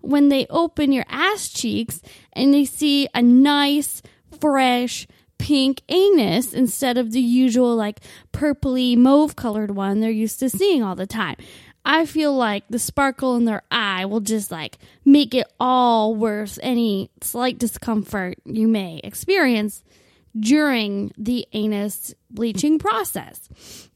when 0.02 0.28
they 0.28 0.46
open 0.50 0.92
your 0.92 1.06
ass 1.08 1.48
cheeks 1.48 2.02
and 2.34 2.54
they 2.54 2.66
see 2.66 3.08
a 3.14 3.22
nice, 3.22 4.02
fresh, 4.42 5.08
pink 5.44 5.82
anus 5.90 6.54
instead 6.54 6.98
of 6.98 7.12
the 7.12 7.20
usual 7.20 7.76
like 7.76 8.00
purpley 8.32 8.96
mauve 8.96 9.36
colored 9.36 9.72
one 9.72 10.00
they're 10.00 10.10
used 10.10 10.40
to 10.40 10.50
seeing 10.50 10.82
all 10.82 10.96
the 10.96 11.06
time. 11.06 11.36
I 11.84 12.06
feel 12.06 12.34
like 12.34 12.64
the 12.70 12.80
sparkle 12.80 13.36
in 13.36 13.44
their 13.44 13.62
eye 13.70 14.06
will 14.06 14.22
just 14.22 14.52
like 14.52 14.78
make 15.04 15.34
it 15.34 15.46
all 15.60 16.16
worth 16.16 16.58
any 16.64 17.12
slight 17.20 17.58
discomfort 17.58 18.38
you 18.46 18.70
may 18.70 19.02
experience 19.04 19.84
during 20.40 21.12
the 21.18 21.46
anus 21.52 22.16
bleaching 22.32 22.80
process. 22.80 23.90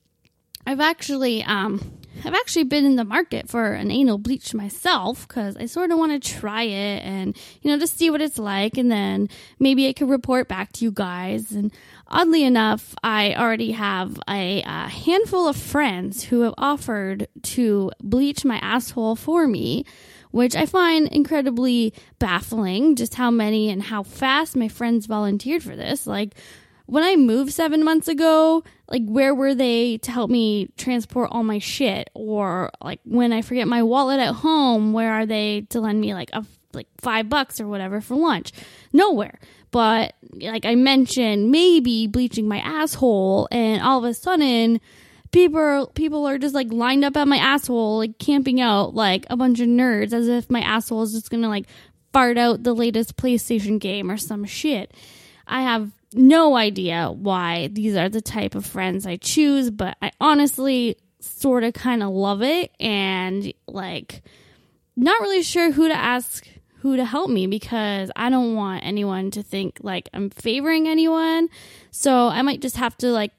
I've 0.66 0.82
actually 0.82 1.44
um 1.44 1.80
I've 2.26 2.34
actually 2.34 2.66
been 2.66 2.86
in 2.86 2.96
the 2.96 3.06
market 3.06 3.50
for 3.50 3.74
an 3.74 3.92
anal 3.92 4.18
bleach 4.18 4.54
myself 4.54 5.28
because 5.28 5.58
I 5.58 5.66
sort 5.66 5.92
of 5.92 5.98
want 5.98 6.12
to 6.12 6.34
try 6.34 6.64
it 6.64 7.04
and 7.04 7.38
you 7.62 7.72
know 7.72 7.78
just 7.78 7.98
see 7.98 8.10
what 8.10 8.22
it's 8.22 8.38
like 8.38 8.78
and 8.78 8.92
then 8.92 9.30
maybe 9.60 9.88
I 9.88 9.94
could 9.94 10.10
report 10.10 10.48
back 10.48 10.72
to 10.74 10.86
you 10.86 10.92
guys. 10.92 11.52
And 11.52 11.72
oddly 12.08 12.44
enough 12.44 12.96
I 13.04 13.36
already 13.36 13.72
have 13.72 14.20
a, 14.30 14.62
a 14.64 14.88
handful 14.88 15.48
of 15.48 15.56
friends 15.56 16.24
who 16.24 16.42
have 16.42 16.56
offered 16.58 17.28
to 17.44 17.92
bleach 18.02 18.46
my 18.46 18.58
asshole 18.58 19.16
for 19.16 19.48
me 19.48 19.86
which 20.32 20.56
I 20.56 20.66
find 20.66 21.08
incredibly 21.08 21.94
baffling 22.20 22.96
just 22.96 23.16
how 23.16 23.32
many 23.32 23.70
and 23.70 23.82
how 23.82 24.04
fast 24.04 24.56
my 24.56 24.68
friends 24.68 25.06
volunteered 25.06 25.64
for 25.64 25.76
this. 25.76 26.06
Like 26.06 26.36
when 26.88 27.04
I 27.04 27.16
moved 27.16 27.54
seven 27.54 27.84
months 27.84 28.08
ago, 28.08 28.64
like 28.90 29.04
where 29.06 29.36
were 29.36 29.54
they 29.54 29.98
to 30.00 30.12
help 30.12 30.30
me 30.30 30.70
transport 30.78 31.30
all 31.32 31.44
my 31.44 31.60
shit? 31.60 32.10
Or 32.14 32.72
like 32.82 33.02
when 33.04 33.34
I 33.34 33.42
forget 33.42 33.68
my 33.68 33.84
wallet 33.84 34.20
at 34.20 34.36
home, 34.36 34.94
where 34.94 35.12
are 35.12 35.26
they 35.26 35.62
to 35.70 35.82
lend 35.82 36.02
me 36.02 36.14
like 36.14 36.30
a 36.34 36.46
like 36.74 36.88
five 37.00 37.30
bucks 37.30 37.60
or 37.60 37.68
whatever 37.68 38.02
for 38.02 38.16
lunch? 38.16 38.54
Nowhere. 38.94 39.40
But 39.72 40.16
like 40.34 40.66
I 40.66 40.76
mentioned, 40.76 41.52
maybe 41.52 42.08
bleaching 42.08 42.48
my 42.48 42.60
asshole, 42.60 43.50
and 43.52 43.82
all 43.82 44.00
of 44.00 44.06
a 44.06 44.14
sudden, 44.14 44.80
people 45.32 45.92
people 45.94 46.26
are 46.26 46.38
just 46.38 46.56
like 46.56 46.72
lined 46.72 47.04
up 47.04 47.18
at 47.18 47.28
my 47.28 47.38
asshole, 47.38 47.98
like 47.98 48.18
camping 48.18 48.62
out 48.62 48.96
like 48.96 49.26
a 49.30 49.36
bunch 49.36 49.60
of 49.60 49.68
nerds, 49.68 50.14
as 50.14 50.30
if 50.30 50.50
my 50.50 50.62
asshole 50.62 51.04
is 51.04 51.12
just 51.12 51.30
gonna 51.30 51.50
like 51.50 51.68
fart 52.14 52.38
out 52.38 52.64
the 52.64 52.74
latest 52.74 53.18
PlayStation 53.18 53.78
game 53.78 54.10
or 54.10 54.18
some 54.18 54.46
shit. 54.46 54.94
I 55.48 55.62
have 55.62 55.92
no 56.14 56.56
idea 56.56 57.12
why 57.12 57.68
these 57.68 57.96
are 57.96 58.10
the 58.10 58.22
type 58.22 58.56
of 58.56 58.66
friends 58.66 59.06
I 59.06 59.18
choose, 59.18 59.72
but 59.72 59.98
I 60.02 60.12
honestly 60.20 60.98
sort 61.20 61.64
of 61.64 61.74
kind 61.74 62.04
of 62.04 62.10
love 62.10 62.42
it 62.42 62.72
and 62.80 63.52
like 63.68 64.22
not 64.96 65.22
really 65.22 65.44
sure 65.44 65.72
who 65.72 65.88
to 65.88 65.94
ask 65.94 66.48
who 66.80 66.96
to 66.96 67.06
help 67.06 67.30
me 67.30 67.48
because 67.48 68.12
I 68.16 68.30
don't 68.30 68.56
want 68.56 68.86
anyone 68.86 69.32
to 69.32 69.44
think 69.44 69.80
like 69.82 70.10
I'm 70.14 70.30
favoring 70.30 70.88
anyone. 70.88 71.50
So 71.92 72.28
I 72.28 72.42
might 72.44 72.62
just 72.62 72.78
have 72.78 72.98
to 73.00 73.08
like 73.08 73.32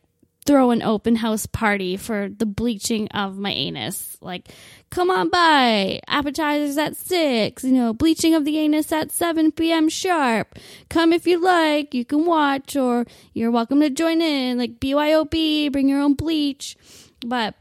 throw 0.49 0.71
an 0.71 0.83
open 0.83 1.17
house 1.17 1.45
party 1.45 1.97
for 1.99 2.31
the 2.31 2.47
bleaching 2.47 3.07
of 3.09 3.37
my 3.37 3.51
anus. 3.51 4.17
Like, 4.23 4.49
come 4.91 5.11
on 5.11 5.29
by. 5.29 6.01
Appetizers 6.09 6.77
at 6.79 6.97
6. 6.97 7.65
You 7.65 7.73
know, 7.73 7.93
bleaching 7.93 8.35
of 8.35 8.45
the 8.45 8.59
anus 8.59 8.93
at 8.93 9.11
7 9.11 9.53
p.m. 9.53 9.89
sharp. 9.89 10.59
Come 10.89 11.13
if 11.13 11.27
you 11.27 11.43
like. 11.43 11.95
You 11.95 12.05
can 12.05 12.25
watch 12.27 12.77
or 12.77 13.07
you're 13.33 13.51
welcome 13.51 13.81
to 13.81 13.91
join 13.91 14.21
in. 14.21 14.59
Like, 14.59 14.81
BYOB, 14.81 15.73
bring 15.73 15.89
your 15.89 16.01
own 16.01 16.15
bleach. 16.15 16.77
But 17.27 17.55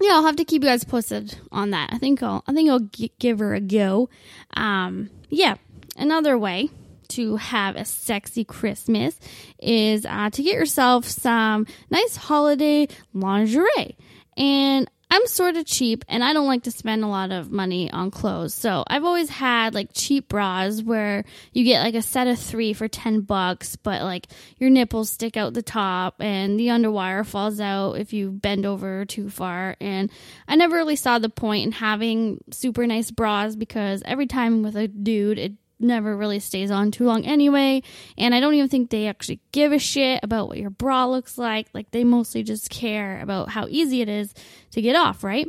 yeah, 0.00 0.12
I'll 0.12 0.24
have 0.24 0.36
to 0.36 0.44
keep 0.44 0.62
you 0.62 0.68
guys 0.68 0.84
posted 0.84 1.38
on 1.50 1.70
that. 1.70 1.90
I 1.92 1.98
think 1.98 2.22
I'll 2.22 2.44
I 2.46 2.52
think 2.52 2.68
I'll 2.70 2.80
g- 2.80 3.12
give 3.18 3.38
her 3.38 3.54
a 3.54 3.60
go. 3.60 4.08
Um, 4.54 5.10
yeah, 5.28 5.56
another 5.96 6.38
way 6.38 6.68
to 7.08 7.36
have 7.36 7.76
a 7.76 7.84
sexy 7.84 8.44
Christmas 8.44 9.18
is 9.58 10.04
uh, 10.04 10.30
to 10.30 10.42
get 10.42 10.54
yourself 10.54 11.06
some 11.06 11.66
nice 11.90 12.16
holiday 12.16 12.88
lingerie. 13.14 13.96
And 14.36 14.90
I'm 15.08 15.26
sort 15.26 15.56
of 15.56 15.66
cheap 15.66 16.04
and 16.08 16.24
I 16.24 16.32
don't 16.32 16.48
like 16.48 16.64
to 16.64 16.70
spend 16.70 17.04
a 17.04 17.08
lot 17.08 17.30
of 17.30 17.50
money 17.50 17.90
on 17.90 18.10
clothes. 18.10 18.54
So 18.54 18.84
I've 18.88 19.04
always 19.04 19.30
had 19.30 19.72
like 19.72 19.90
cheap 19.94 20.28
bras 20.28 20.82
where 20.82 21.24
you 21.52 21.64
get 21.64 21.82
like 21.84 21.94
a 21.94 22.02
set 22.02 22.26
of 22.26 22.38
three 22.38 22.72
for 22.72 22.88
10 22.88 23.20
bucks, 23.20 23.76
but 23.76 24.02
like 24.02 24.26
your 24.58 24.68
nipples 24.68 25.10
stick 25.10 25.36
out 25.36 25.54
the 25.54 25.62
top 25.62 26.16
and 26.20 26.58
the 26.58 26.68
underwire 26.68 27.24
falls 27.24 27.60
out 27.60 27.94
if 27.94 28.12
you 28.12 28.30
bend 28.30 28.66
over 28.66 29.04
too 29.04 29.30
far. 29.30 29.76
And 29.80 30.10
I 30.48 30.56
never 30.56 30.76
really 30.76 30.96
saw 30.96 31.18
the 31.18 31.28
point 31.28 31.66
in 31.66 31.72
having 31.72 32.42
super 32.50 32.86
nice 32.86 33.10
bras 33.10 33.54
because 33.54 34.02
every 34.04 34.26
time 34.26 34.62
with 34.62 34.76
a 34.76 34.88
dude, 34.88 35.38
it 35.38 35.52
never 35.78 36.16
really 36.16 36.38
stays 36.38 36.70
on 36.70 36.90
too 36.90 37.04
long 37.04 37.24
anyway. 37.24 37.82
And 38.16 38.34
I 38.34 38.40
don't 38.40 38.54
even 38.54 38.68
think 38.68 38.90
they 38.90 39.06
actually 39.06 39.40
give 39.52 39.72
a 39.72 39.78
shit 39.78 40.20
about 40.22 40.48
what 40.48 40.58
your 40.58 40.70
bra 40.70 41.06
looks 41.06 41.36
like. 41.38 41.68
Like 41.72 41.90
they 41.90 42.04
mostly 42.04 42.42
just 42.42 42.70
care 42.70 43.20
about 43.20 43.50
how 43.50 43.66
easy 43.68 44.00
it 44.00 44.08
is 44.08 44.32
to 44.72 44.82
get 44.82 44.96
off, 44.96 45.22
right? 45.22 45.48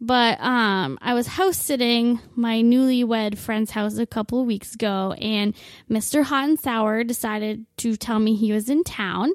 But 0.00 0.40
um, 0.40 0.98
I 1.00 1.14
was 1.14 1.26
house 1.26 1.56
sitting 1.56 2.20
my 2.34 2.60
newlywed 2.60 3.38
friend's 3.38 3.70
house 3.70 3.96
a 3.96 4.06
couple 4.06 4.40
of 4.40 4.46
weeks 4.46 4.74
ago, 4.74 5.12
and 5.12 5.54
Mr. 5.90 6.24
Hot 6.24 6.48
and 6.48 6.60
Sour 6.60 7.04
decided 7.04 7.64
to 7.78 7.96
tell 7.96 8.18
me 8.18 8.34
he 8.34 8.52
was 8.52 8.68
in 8.68 8.84
town. 8.84 9.32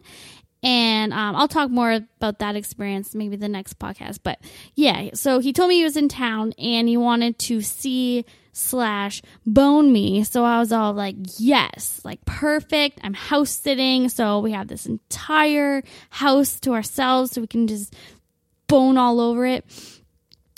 And 0.61 1.13
um, 1.13 1.35
I'll 1.35 1.47
talk 1.47 1.71
more 1.71 1.91
about 1.91 2.39
that 2.39 2.55
experience 2.55 3.15
maybe 3.15 3.37
the 3.37 3.47
next 3.47 3.79
podcast. 3.79 4.19
But 4.23 4.39
yeah, 4.75 5.11
so 5.13 5.39
he 5.39 5.53
told 5.53 5.69
me 5.69 5.77
he 5.77 5.83
was 5.85 5.95
in 5.97 6.09
town 6.09 6.53
and 6.59 6.87
he 6.87 6.97
wanted 6.97 7.39
to 7.39 7.61
see 7.61 8.25
slash 8.51 9.21
bone 9.45 9.91
me. 9.91 10.23
So 10.23 10.43
I 10.43 10.59
was 10.59 10.71
all 10.71 10.93
like, 10.93 11.15
yes, 11.37 12.01
like 12.03 12.23
perfect. 12.25 12.99
I'm 13.03 13.13
house 13.13 13.51
sitting. 13.51 14.09
So 14.09 14.39
we 14.39 14.51
have 14.51 14.67
this 14.67 14.85
entire 14.85 15.83
house 16.09 16.59
to 16.61 16.73
ourselves 16.73 17.31
so 17.31 17.41
we 17.41 17.47
can 17.47 17.67
just 17.67 17.95
bone 18.67 18.97
all 18.97 19.19
over 19.19 19.45
it. 19.45 19.65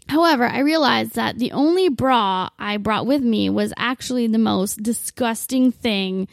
However, 0.07 0.45
I 0.45 0.59
realized 0.59 1.15
that 1.15 1.39
the 1.39 1.53
only 1.53 1.87
bra 1.87 2.49
I 2.59 2.77
brought 2.77 3.05
with 3.05 3.21
me 3.21 3.49
was 3.49 3.73
actually 3.77 4.27
the 4.27 4.37
most 4.37 4.83
disgusting 4.83 5.71
thing 5.71 6.27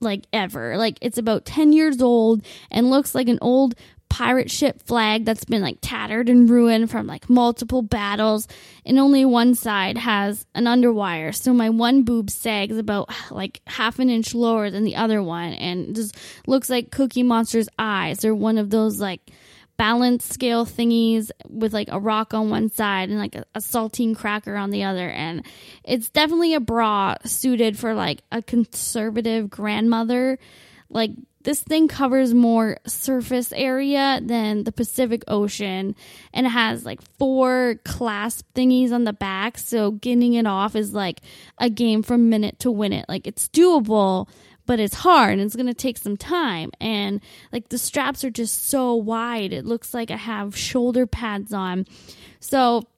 like 0.00 0.26
ever. 0.32 0.76
Like 0.76 0.98
it's 1.00 1.16
about 1.16 1.46
10 1.46 1.72
years 1.72 2.02
old 2.02 2.44
and 2.70 2.90
looks 2.90 3.14
like 3.14 3.28
an 3.28 3.38
old 3.40 3.74
pirate 4.08 4.50
ship 4.50 4.80
flag 4.82 5.24
that's 5.24 5.44
been 5.44 5.62
like 5.62 5.78
tattered 5.80 6.28
and 6.28 6.48
ruined 6.48 6.90
from 6.90 7.06
like 7.06 7.28
multiple 7.28 7.82
battles 7.82 8.46
and 8.86 8.98
only 8.98 9.24
one 9.24 9.54
side 9.54 9.98
has 9.98 10.46
an 10.54 10.64
underwire. 10.64 11.34
So 11.34 11.52
my 11.52 11.70
one 11.70 12.04
boob 12.04 12.30
sags 12.30 12.78
about 12.78 13.10
like 13.30 13.60
half 13.66 13.98
an 13.98 14.10
inch 14.10 14.34
lower 14.34 14.70
than 14.70 14.84
the 14.84 14.96
other 14.96 15.22
one 15.22 15.52
and 15.54 15.96
just 15.96 16.16
looks 16.46 16.70
like 16.70 16.92
cookie 16.92 17.24
monster's 17.24 17.68
eyes. 17.78 18.24
Or 18.24 18.34
one 18.34 18.58
of 18.58 18.70
those 18.70 19.00
like 19.00 19.20
balance 19.76 20.24
scale 20.24 20.64
thingies 20.64 21.30
with 21.48 21.72
like 21.72 21.88
a 21.90 21.98
rock 21.98 22.34
on 22.34 22.50
one 22.50 22.70
side 22.70 23.08
and 23.08 23.18
like 23.18 23.34
a, 23.34 23.44
a, 23.54 23.58
saltine 23.58 24.16
cracker 24.16 24.54
on 24.54 24.70
the 24.70 24.84
other. 24.84 25.08
And 25.08 25.44
it's 25.82 26.08
definitely 26.08 26.54
a 26.54 26.60
bra 26.60 27.16
suited 27.24 27.76
for 27.76 27.94
like 27.94 28.22
a 28.30 28.42
conservative 28.42 29.50
grandmother 29.50 30.38
like 30.94 31.10
this 31.42 31.60
thing 31.60 31.88
covers 31.88 32.32
more 32.32 32.78
surface 32.86 33.52
area 33.52 34.18
than 34.22 34.64
the 34.64 34.72
Pacific 34.72 35.22
Ocean 35.28 35.94
and 36.32 36.46
it 36.46 36.50
has 36.50 36.86
like 36.86 37.02
four 37.18 37.76
clasp 37.84 38.46
thingies 38.54 38.92
on 38.92 39.04
the 39.04 39.12
back. 39.12 39.58
So 39.58 39.90
getting 39.90 40.34
it 40.34 40.46
off 40.46 40.74
is 40.74 40.94
like 40.94 41.20
a 41.58 41.68
game 41.68 42.02
from 42.02 42.30
minute 42.30 42.60
to 42.60 42.70
win 42.70 42.94
it. 42.94 43.04
Like 43.10 43.26
it's 43.26 43.48
doable, 43.50 44.28
but 44.64 44.80
it's 44.80 44.94
hard 44.94 45.34
and 45.34 45.42
it's 45.42 45.56
going 45.56 45.66
to 45.66 45.74
take 45.74 45.98
some 45.98 46.16
time. 46.16 46.70
And 46.80 47.20
like 47.52 47.68
the 47.68 47.78
straps 47.78 48.24
are 48.24 48.30
just 48.30 48.68
so 48.68 48.94
wide. 48.94 49.52
It 49.52 49.66
looks 49.66 49.92
like 49.92 50.10
I 50.10 50.16
have 50.16 50.56
shoulder 50.56 51.06
pads 51.06 51.52
on. 51.52 51.84
So 52.40 52.88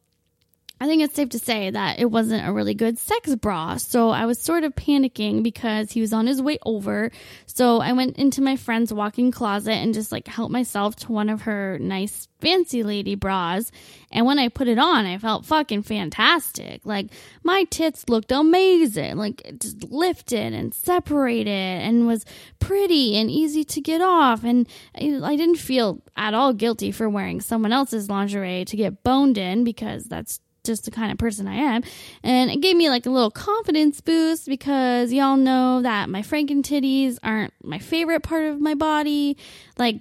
I 0.78 0.86
think 0.86 1.02
it's 1.02 1.14
safe 1.14 1.30
to 1.30 1.38
say 1.38 1.70
that 1.70 1.98
it 1.98 2.10
wasn't 2.10 2.46
a 2.46 2.52
really 2.52 2.74
good 2.74 2.98
sex 2.98 3.34
bra. 3.34 3.76
So 3.78 4.10
I 4.10 4.26
was 4.26 4.38
sort 4.38 4.62
of 4.62 4.74
panicking 4.74 5.42
because 5.42 5.90
he 5.90 6.02
was 6.02 6.12
on 6.12 6.26
his 6.26 6.42
way 6.42 6.58
over. 6.66 7.10
So 7.46 7.80
I 7.80 7.92
went 7.92 8.18
into 8.18 8.42
my 8.42 8.56
friend's 8.56 8.92
walk-in 8.92 9.32
closet 9.32 9.72
and 9.72 9.94
just 9.94 10.12
like 10.12 10.28
helped 10.28 10.52
myself 10.52 10.94
to 10.96 11.12
one 11.12 11.30
of 11.30 11.42
her 11.42 11.78
nice 11.78 12.28
fancy 12.40 12.82
lady 12.82 13.14
bras. 13.14 13.70
And 14.12 14.26
when 14.26 14.38
I 14.38 14.48
put 14.48 14.68
it 14.68 14.78
on, 14.78 15.06
I 15.06 15.16
felt 15.16 15.46
fucking 15.46 15.82
fantastic. 15.82 16.82
Like 16.84 17.06
my 17.42 17.64
tits 17.70 18.08
looked 18.10 18.30
amazing. 18.30 19.16
Like 19.16 19.40
it 19.46 19.60
just 19.60 19.82
lifted 19.84 20.52
and 20.52 20.74
separated 20.74 21.48
and 21.50 22.06
was 22.06 22.26
pretty 22.58 23.16
and 23.16 23.30
easy 23.30 23.64
to 23.64 23.80
get 23.80 24.02
off. 24.02 24.44
And 24.44 24.68
I 24.94 25.20
I 25.22 25.36
didn't 25.36 25.56
feel 25.56 26.02
at 26.16 26.34
all 26.34 26.52
guilty 26.52 26.92
for 26.92 27.08
wearing 27.08 27.40
someone 27.40 27.72
else's 27.72 28.10
lingerie 28.10 28.66
to 28.66 28.76
get 28.76 29.02
boned 29.02 29.38
in 29.38 29.64
because 29.64 30.04
that's 30.04 30.40
just 30.66 30.84
the 30.84 30.90
kind 30.90 31.12
of 31.12 31.18
person 31.18 31.46
I 31.46 31.54
am. 31.54 31.82
And 32.22 32.50
it 32.50 32.60
gave 32.60 32.76
me 32.76 32.88
like 32.88 33.06
a 33.06 33.10
little 33.10 33.30
confidence 33.30 34.00
boost 34.00 34.46
because 34.46 35.12
y'all 35.12 35.36
know 35.36 35.82
that 35.82 36.08
my 36.08 36.22
franken 36.22 36.62
titties 36.62 37.18
aren't 37.22 37.54
my 37.62 37.78
favorite 37.78 38.22
part 38.22 38.44
of 38.44 38.60
my 38.60 38.74
body. 38.74 39.36
Like 39.78 40.00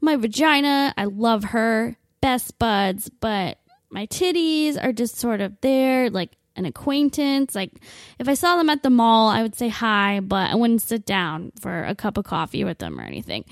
my 0.00 0.16
vagina, 0.16 0.94
I 0.96 1.04
love 1.04 1.44
her, 1.44 1.96
best 2.20 2.58
buds, 2.58 3.08
but 3.08 3.58
my 3.90 4.06
titties 4.06 4.82
are 4.82 4.92
just 4.92 5.16
sort 5.16 5.40
of 5.40 5.60
there, 5.60 6.10
like 6.10 6.32
an 6.56 6.66
acquaintance. 6.66 7.54
Like 7.54 7.72
if 8.18 8.28
I 8.28 8.34
saw 8.34 8.56
them 8.56 8.70
at 8.70 8.82
the 8.82 8.90
mall, 8.90 9.28
I 9.28 9.42
would 9.42 9.54
say 9.54 9.68
hi, 9.68 10.20
but 10.20 10.50
I 10.50 10.54
wouldn't 10.54 10.82
sit 10.82 11.06
down 11.06 11.52
for 11.60 11.84
a 11.84 11.94
cup 11.94 12.18
of 12.18 12.24
coffee 12.24 12.64
with 12.64 12.78
them 12.78 12.98
or 12.98 13.04
anything. 13.04 13.44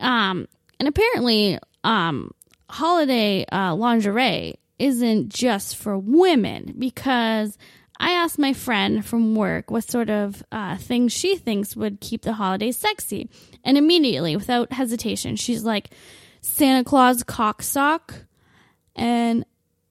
Um, 0.00 0.46
and 0.78 0.88
apparently, 0.88 1.58
um, 1.82 2.32
holiday 2.70 3.44
uh, 3.52 3.74
lingerie 3.74 4.58
isn't 4.78 5.28
just 5.28 5.76
for 5.76 5.96
women 5.96 6.74
because 6.78 7.56
I 7.98 8.12
asked 8.12 8.38
my 8.38 8.52
friend 8.52 9.04
from 9.04 9.34
work 9.34 9.70
what 9.70 9.84
sort 9.84 10.10
of 10.10 10.42
uh, 10.50 10.76
things 10.76 11.12
she 11.12 11.36
thinks 11.36 11.76
would 11.76 12.00
keep 12.00 12.22
the 12.22 12.32
holidays 12.32 12.76
sexy. 12.76 13.30
And 13.64 13.78
immediately, 13.78 14.34
without 14.36 14.72
hesitation, 14.72 15.36
she's 15.36 15.64
like, 15.64 15.90
Santa 16.40 16.84
Claus 16.84 17.22
cock 17.22 17.62
sock. 17.62 18.14
And 18.96 19.44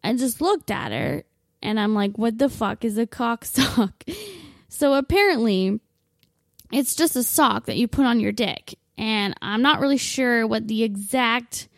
I 0.03 0.13
just 0.13 0.41
looked 0.41 0.69
at 0.69 0.91
her 0.91 1.23
and 1.61 1.79
I'm 1.79 1.95
like, 1.95 2.17
what 2.17 2.37
the 2.37 2.49
fuck 2.49 2.83
is 2.83 2.97
a 2.97 3.07
cock 3.07 3.45
sock? 3.45 4.03
so 4.67 4.93
apparently, 4.95 5.79
it's 6.71 6.95
just 6.95 7.15
a 7.15 7.23
sock 7.23 7.67
that 7.67 7.77
you 7.77 7.87
put 7.87 8.05
on 8.05 8.19
your 8.19 8.31
dick. 8.31 8.77
And 8.97 9.33
I'm 9.41 9.61
not 9.61 9.79
really 9.79 9.97
sure 9.97 10.45
what 10.45 10.67
the 10.67 10.83
exact 10.83 11.69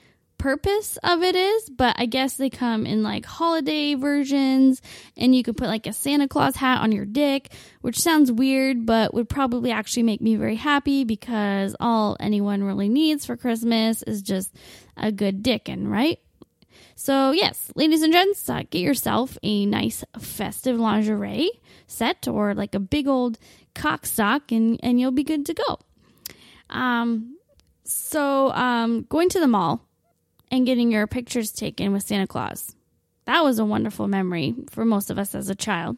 purpose 0.45 0.99
of 1.01 1.23
it 1.23 1.35
is, 1.35 1.71
but 1.71 1.95
I 1.97 2.05
guess 2.05 2.35
they 2.35 2.51
come 2.51 2.85
in 2.85 3.01
like 3.01 3.25
holiday 3.25 3.95
versions 3.95 4.79
and 5.17 5.35
you 5.35 5.41
can 5.41 5.55
put 5.55 5.65
like 5.69 5.87
a 5.87 5.91
Santa 5.91 6.27
Claus 6.27 6.55
hat 6.55 6.81
on 6.81 6.91
your 6.91 7.03
dick, 7.03 7.51
which 7.81 7.99
sounds 7.99 8.31
weird, 8.31 8.85
but 8.85 9.11
would 9.11 9.27
probably 9.27 9.71
actually 9.71 10.03
make 10.03 10.21
me 10.21 10.35
very 10.35 10.53
happy 10.53 11.03
because 11.03 11.75
all 11.79 12.15
anyone 12.19 12.61
really 12.61 12.89
needs 12.89 13.25
for 13.25 13.35
Christmas 13.35 14.03
is 14.03 14.21
just 14.21 14.53
a 14.95 15.11
good 15.11 15.41
dickin', 15.41 15.87
right? 15.87 16.19
So, 16.93 17.31
yes, 17.31 17.71
ladies 17.75 18.03
and 18.03 18.13
gents, 18.13 18.47
uh, 18.47 18.65
get 18.69 18.81
yourself 18.81 19.39
a 19.41 19.65
nice 19.65 20.03
festive 20.19 20.79
lingerie 20.79 21.49
set 21.87 22.27
or 22.27 22.53
like 22.53 22.75
a 22.75 22.79
big 22.79 23.07
old 23.07 23.39
cock 23.73 24.05
sock 24.05 24.51
and, 24.51 24.79
and 24.83 24.99
you'll 24.99 25.09
be 25.09 25.23
good 25.23 25.47
to 25.47 25.55
go. 25.55 25.79
Um, 26.69 27.39
so, 27.83 28.51
um, 28.51 29.07
going 29.09 29.29
to 29.29 29.39
the 29.39 29.47
mall 29.47 29.81
and 30.51 30.65
getting 30.65 30.91
your 30.91 31.07
pictures 31.07 31.51
taken 31.51 31.93
with 31.93 32.03
Santa 32.03 32.27
Claus. 32.27 32.75
That 33.25 33.43
was 33.43 33.59
a 33.59 33.65
wonderful 33.65 34.07
memory 34.07 34.55
for 34.69 34.85
most 34.85 35.09
of 35.09 35.17
us 35.17 35.33
as 35.35 35.49
a 35.49 35.55
child. 35.55 35.97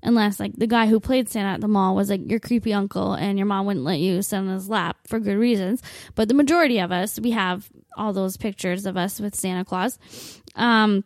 Unless, 0.00 0.38
like, 0.38 0.54
the 0.54 0.68
guy 0.68 0.86
who 0.86 1.00
played 1.00 1.28
Santa 1.28 1.48
at 1.48 1.60
the 1.60 1.66
mall 1.66 1.96
was 1.96 2.08
like 2.08 2.20
your 2.30 2.38
creepy 2.38 2.72
uncle 2.72 3.14
and 3.14 3.36
your 3.36 3.46
mom 3.46 3.66
wouldn't 3.66 3.84
let 3.84 3.98
you 3.98 4.22
sit 4.22 4.36
on 4.36 4.46
his 4.46 4.68
lap 4.68 4.96
for 5.08 5.18
good 5.18 5.36
reasons. 5.36 5.82
But 6.14 6.28
the 6.28 6.34
majority 6.34 6.78
of 6.78 6.92
us, 6.92 7.18
we 7.18 7.32
have 7.32 7.68
all 7.96 8.12
those 8.12 8.36
pictures 8.36 8.86
of 8.86 8.96
us 8.96 9.18
with 9.18 9.34
Santa 9.34 9.64
Claus. 9.64 9.98
Um, 10.54 11.04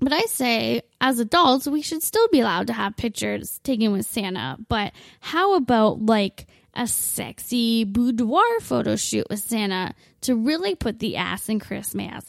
but 0.00 0.12
I 0.12 0.22
say, 0.22 0.82
as 1.00 1.20
adults, 1.20 1.68
we 1.68 1.80
should 1.80 2.02
still 2.02 2.26
be 2.28 2.40
allowed 2.40 2.66
to 2.68 2.72
have 2.72 2.96
pictures 2.96 3.60
taken 3.62 3.92
with 3.92 4.06
Santa. 4.06 4.56
But 4.68 4.92
how 5.20 5.54
about, 5.54 6.04
like, 6.04 6.48
a 6.78 6.86
sexy 6.86 7.82
boudoir 7.82 8.60
photo 8.60 8.94
shoot 8.94 9.26
with 9.28 9.40
Santa 9.40 9.94
to 10.20 10.36
really 10.36 10.76
put 10.76 11.00
the 11.00 11.16
ass 11.16 11.48
in 11.48 11.58
Christmas. 11.58 12.24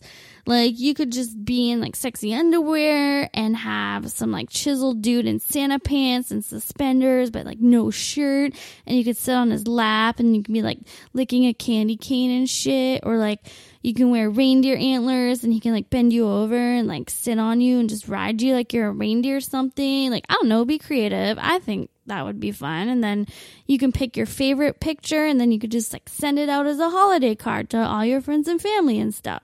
Like 0.48 0.80
you 0.80 0.96
could 0.96 1.12
just 1.12 1.46
be 1.46 1.70
in 1.70 1.80
like 1.80 1.96
sexy 1.96 2.34
underwear 2.34 3.30
and 3.36 3.56
have 3.56 4.12
some 4.12 4.32
like 4.32 4.50
chiseled 4.50 5.04
dude 5.04 5.28
in 5.28 5.40
Santa 5.40 5.78
pants 5.78 6.32
and 6.32 6.44
suspenders, 6.44 7.30
but 7.30 7.46
like 7.46 7.60
no 7.60 7.92
shirt. 7.92 8.54
And 8.88 8.98
you 8.98 9.04
could 9.04 9.18
sit 9.18 9.36
on 9.36 9.52
his 9.52 9.68
lap 9.68 10.20
and 10.20 10.36
you 10.36 10.42
can 10.42 10.54
be 10.54 10.64
like 10.64 10.80
licking 11.14 11.46
a 11.46 11.54
candy 11.54 11.96
cane 11.96 12.32
and 12.32 12.50
shit. 12.50 13.02
Or 13.04 13.18
like 13.18 13.42
you 13.84 13.94
can 13.94 14.10
wear 14.10 14.32
reindeer 14.32 14.76
antlers 14.76 15.44
and 15.44 15.54
he 15.54 15.60
can 15.60 15.74
like 15.74 15.92
bend 15.92 16.12
you 16.12 16.28
over 16.28 16.56
and 16.56 16.88
like 16.88 17.12
sit 17.12 17.38
on 17.38 17.62
you 17.62 17.80
and 17.80 17.88
just 17.88 18.08
ride 18.08 18.42
you 18.42 18.56
like 18.56 18.74
you're 18.74 18.88
a 18.88 18.92
reindeer 18.92 19.38
or 19.38 19.42
something. 19.42 20.10
Like, 20.10 20.26
I 20.30 20.34
don't 20.34 20.50
know, 20.50 20.66
be 20.66 20.80
creative. 20.80 21.38
I 21.40 21.60
think 21.60 21.92
that 22.10 22.26
would 22.26 22.40
be 22.40 22.52
fun. 22.52 22.90
And 22.90 23.04
then 23.04 23.26
you 23.66 23.78
can 23.78 23.92
pick 23.92 24.18
your 24.18 24.26
favorite 24.26 24.80
picture 24.80 25.26
and 25.26 25.40
then 25.40 25.52
you 25.52 25.60
could 25.60 25.72
just 25.72 25.94
like 25.94 26.10
send 26.10 26.38
it 26.38 26.50
out 26.50 26.68
as 26.68 26.80
a 26.80 26.90
holiday 26.90 27.36
card 27.36 27.70
to 27.72 27.78
all 27.78 28.06
your 28.06 28.22
friends 28.22 28.48
and 28.48 28.62
family 28.62 29.00
and 29.00 29.14
stuff. 29.14 29.44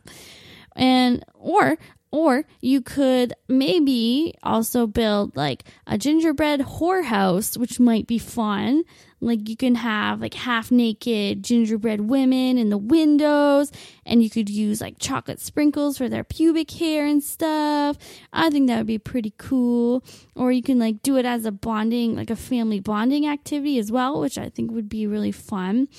And 0.75 1.23
or 1.33 1.77
or 2.15 2.45
you 2.61 2.79
could 2.79 3.33
maybe 3.49 4.33
also 4.41 4.87
build 4.87 5.35
like 5.35 5.65
a 5.85 5.97
gingerbread 5.97 6.61
whorehouse, 6.61 7.57
which 7.57 7.77
might 7.77 8.07
be 8.07 8.17
fun. 8.17 8.85
Like 9.19 9.49
you 9.49 9.57
can 9.57 9.75
have 9.75 10.21
like 10.21 10.33
half 10.33 10.71
naked 10.71 11.43
gingerbread 11.43 11.99
women 11.99 12.57
in 12.57 12.69
the 12.69 12.77
windows, 12.77 13.69
and 14.05 14.23
you 14.23 14.29
could 14.29 14.49
use 14.49 14.79
like 14.79 14.95
chocolate 14.97 15.41
sprinkles 15.41 15.97
for 15.97 16.07
their 16.07 16.23
pubic 16.23 16.71
hair 16.71 17.05
and 17.05 17.21
stuff. 17.21 17.97
I 18.31 18.49
think 18.49 18.67
that 18.67 18.77
would 18.77 18.87
be 18.87 18.97
pretty 18.97 19.33
cool. 19.37 20.01
Or 20.35 20.53
you 20.53 20.63
can 20.63 20.79
like 20.79 21.01
do 21.01 21.17
it 21.17 21.25
as 21.25 21.43
a 21.43 21.51
bonding, 21.51 22.15
like 22.15 22.29
a 22.29 22.37
family 22.37 22.79
bonding 22.79 23.27
activity 23.27 23.77
as 23.77 23.91
well, 23.91 24.21
which 24.21 24.37
I 24.37 24.47
think 24.47 24.71
would 24.71 24.87
be 24.87 25.05
really 25.05 25.33
fun. 25.33 25.89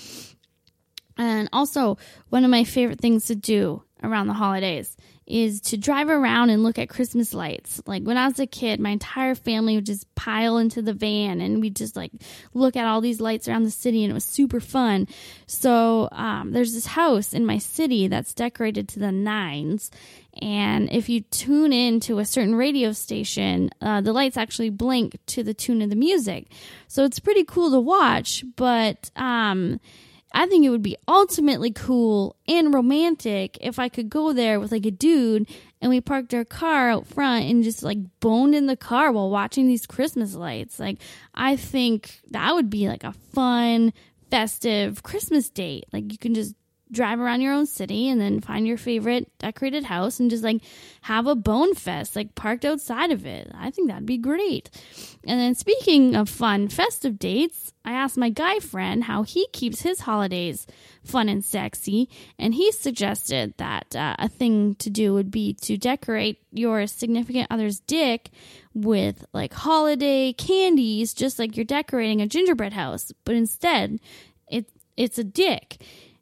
And 1.18 1.50
also, 1.52 1.98
one 2.30 2.42
of 2.42 2.50
my 2.50 2.64
favorite 2.64 3.00
things 3.00 3.26
to 3.26 3.34
do 3.34 3.82
around 4.02 4.28
the 4.28 4.34
holidays 4.34 4.96
is 5.26 5.60
to 5.60 5.76
drive 5.76 6.08
around 6.08 6.50
and 6.50 6.62
look 6.62 6.78
at 6.78 6.88
Christmas 6.88 7.34
lights. 7.34 7.82
Like 7.84 8.04
when 8.04 8.16
I 8.16 8.28
was 8.28 8.38
a 8.38 8.46
kid, 8.46 8.78
my 8.78 8.90
entire 8.90 9.34
family 9.34 9.74
would 9.74 9.86
just 9.86 10.12
pile 10.14 10.56
into 10.58 10.82
the 10.82 10.92
van 10.92 11.40
and 11.40 11.60
we'd 11.60 11.74
just 11.74 11.96
like 11.96 12.12
look 12.54 12.76
at 12.76 12.86
all 12.86 13.00
these 13.00 13.20
lights 13.20 13.48
around 13.48 13.64
the 13.64 13.70
city 13.70 14.04
and 14.04 14.10
it 14.12 14.14
was 14.14 14.24
super 14.24 14.60
fun. 14.60 15.08
So 15.46 16.08
um, 16.12 16.52
there's 16.52 16.74
this 16.74 16.86
house 16.86 17.32
in 17.32 17.44
my 17.44 17.58
city 17.58 18.06
that's 18.06 18.34
decorated 18.34 18.88
to 18.90 19.00
the 19.00 19.10
nines. 19.10 19.90
And 20.40 20.92
if 20.92 21.08
you 21.08 21.22
tune 21.22 21.72
in 21.72 21.98
to 22.00 22.18
a 22.18 22.24
certain 22.24 22.54
radio 22.54 22.92
station, 22.92 23.70
uh, 23.80 24.02
the 24.02 24.12
lights 24.12 24.36
actually 24.36 24.70
blink 24.70 25.18
to 25.26 25.42
the 25.42 25.54
tune 25.54 25.82
of 25.82 25.90
the 25.90 25.96
music. 25.96 26.48
So 26.86 27.04
it's 27.04 27.18
pretty 27.18 27.44
cool 27.44 27.70
to 27.72 27.80
watch, 27.80 28.44
but 28.54 29.10
um, 29.16 29.80
I 30.32 30.46
think 30.46 30.64
it 30.64 30.70
would 30.70 30.82
be 30.82 30.96
ultimately 31.08 31.70
cool 31.70 32.36
and 32.46 32.74
romantic 32.74 33.58
if 33.60 33.78
I 33.78 33.88
could 33.88 34.10
go 34.10 34.32
there 34.32 34.60
with 34.60 34.72
like 34.72 34.84
a 34.84 34.90
dude 34.90 35.48
and 35.80 35.90
we 35.90 36.00
parked 36.00 36.34
our 36.34 36.44
car 36.44 36.90
out 36.90 37.06
front 37.06 37.46
and 37.46 37.62
just 37.62 37.82
like 37.82 37.98
boned 38.20 38.54
in 38.54 38.66
the 38.66 38.76
car 38.76 39.12
while 39.12 39.30
watching 39.30 39.66
these 39.66 39.86
Christmas 39.86 40.34
lights. 40.34 40.78
Like, 40.78 40.98
I 41.34 41.56
think 41.56 42.20
that 42.30 42.54
would 42.54 42.70
be 42.70 42.88
like 42.88 43.04
a 43.04 43.12
fun, 43.12 43.92
festive 44.30 45.02
Christmas 45.02 45.48
date. 45.48 45.84
Like, 45.92 46.12
you 46.12 46.18
can 46.18 46.34
just 46.34 46.54
drive 46.90 47.20
around 47.20 47.40
your 47.40 47.52
own 47.52 47.66
city 47.66 48.08
and 48.08 48.20
then 48.20 48.40
find 48.40 48.66
your 48.66 48.76
favorite 48.76 49.30
decorated 49.38 49.84
house 49.84 50.20
and 50.20 50.30
just 50.30 50.44
like 50.44 50.62
have 51.02 51.26
a 51.26 51.34
bone 51.34 51.74
fest 51.74 52.14
like 52.14 52.34
parked 52.34 52.64
outside 52.64 53.10
of 53.10 53.26
it. 53.26 53.50
I 53.54 53.70
think 53.70 53.88
that'd 53.88 54.06
be 54.06 54.18
great. 54.18 54.70
And 55.26 55.40
then 55.40 55.54
speaking 55.54 56.14
of 56.14 56.28
fun 56.28 56.68
festive 56.68 57.18
dates, 57.18 57.72
I 57.84 57.92
asked 57.92 58.16
my 58.16 58.30
guy 58.30 58.58
friend 58.58 59.04
how 59.04 59.22
he 59.22 59.46
keeps 59.52 59.82
his 59.82 60.00
holidays 60.00 60.66
fun 61.04 61.28
and 61.28 61.44
sexy, 61.44 62.08
and 62.36 62.52
he 62.52 62.72
suggested 62.72 63.54
that 63.58 63.94
uh, 63.94 64.16
a 64.18 64.28
thing 64.28 64.74
to 64.76 64.90
do 64.90 65.14
would 65.14 65.30
be 65.30 65.54
to 65.62 65.76
decorate 65.76 66.40
your 66.50 66.86
significant 66.88 67.46
other's 67.48 67.78
dick 67.78 68.30
with 68.74 69.24
like 69.32 69.52
holiday 69.52 70.32
candies, 70.32 71.14
just 71.14 71.38
like 71.38 71.56
you're 71.56 71.64
decorating 71.64 72.20
a 72.20 72.26
gingerbread 72.26 72.72
house, 72.72 73.12
but 73.24 73.36
instead 73.36 74.00
it 74.48 74.68
it's 74.96 75.18
a 75.18 75.24
dick 75.24 75.78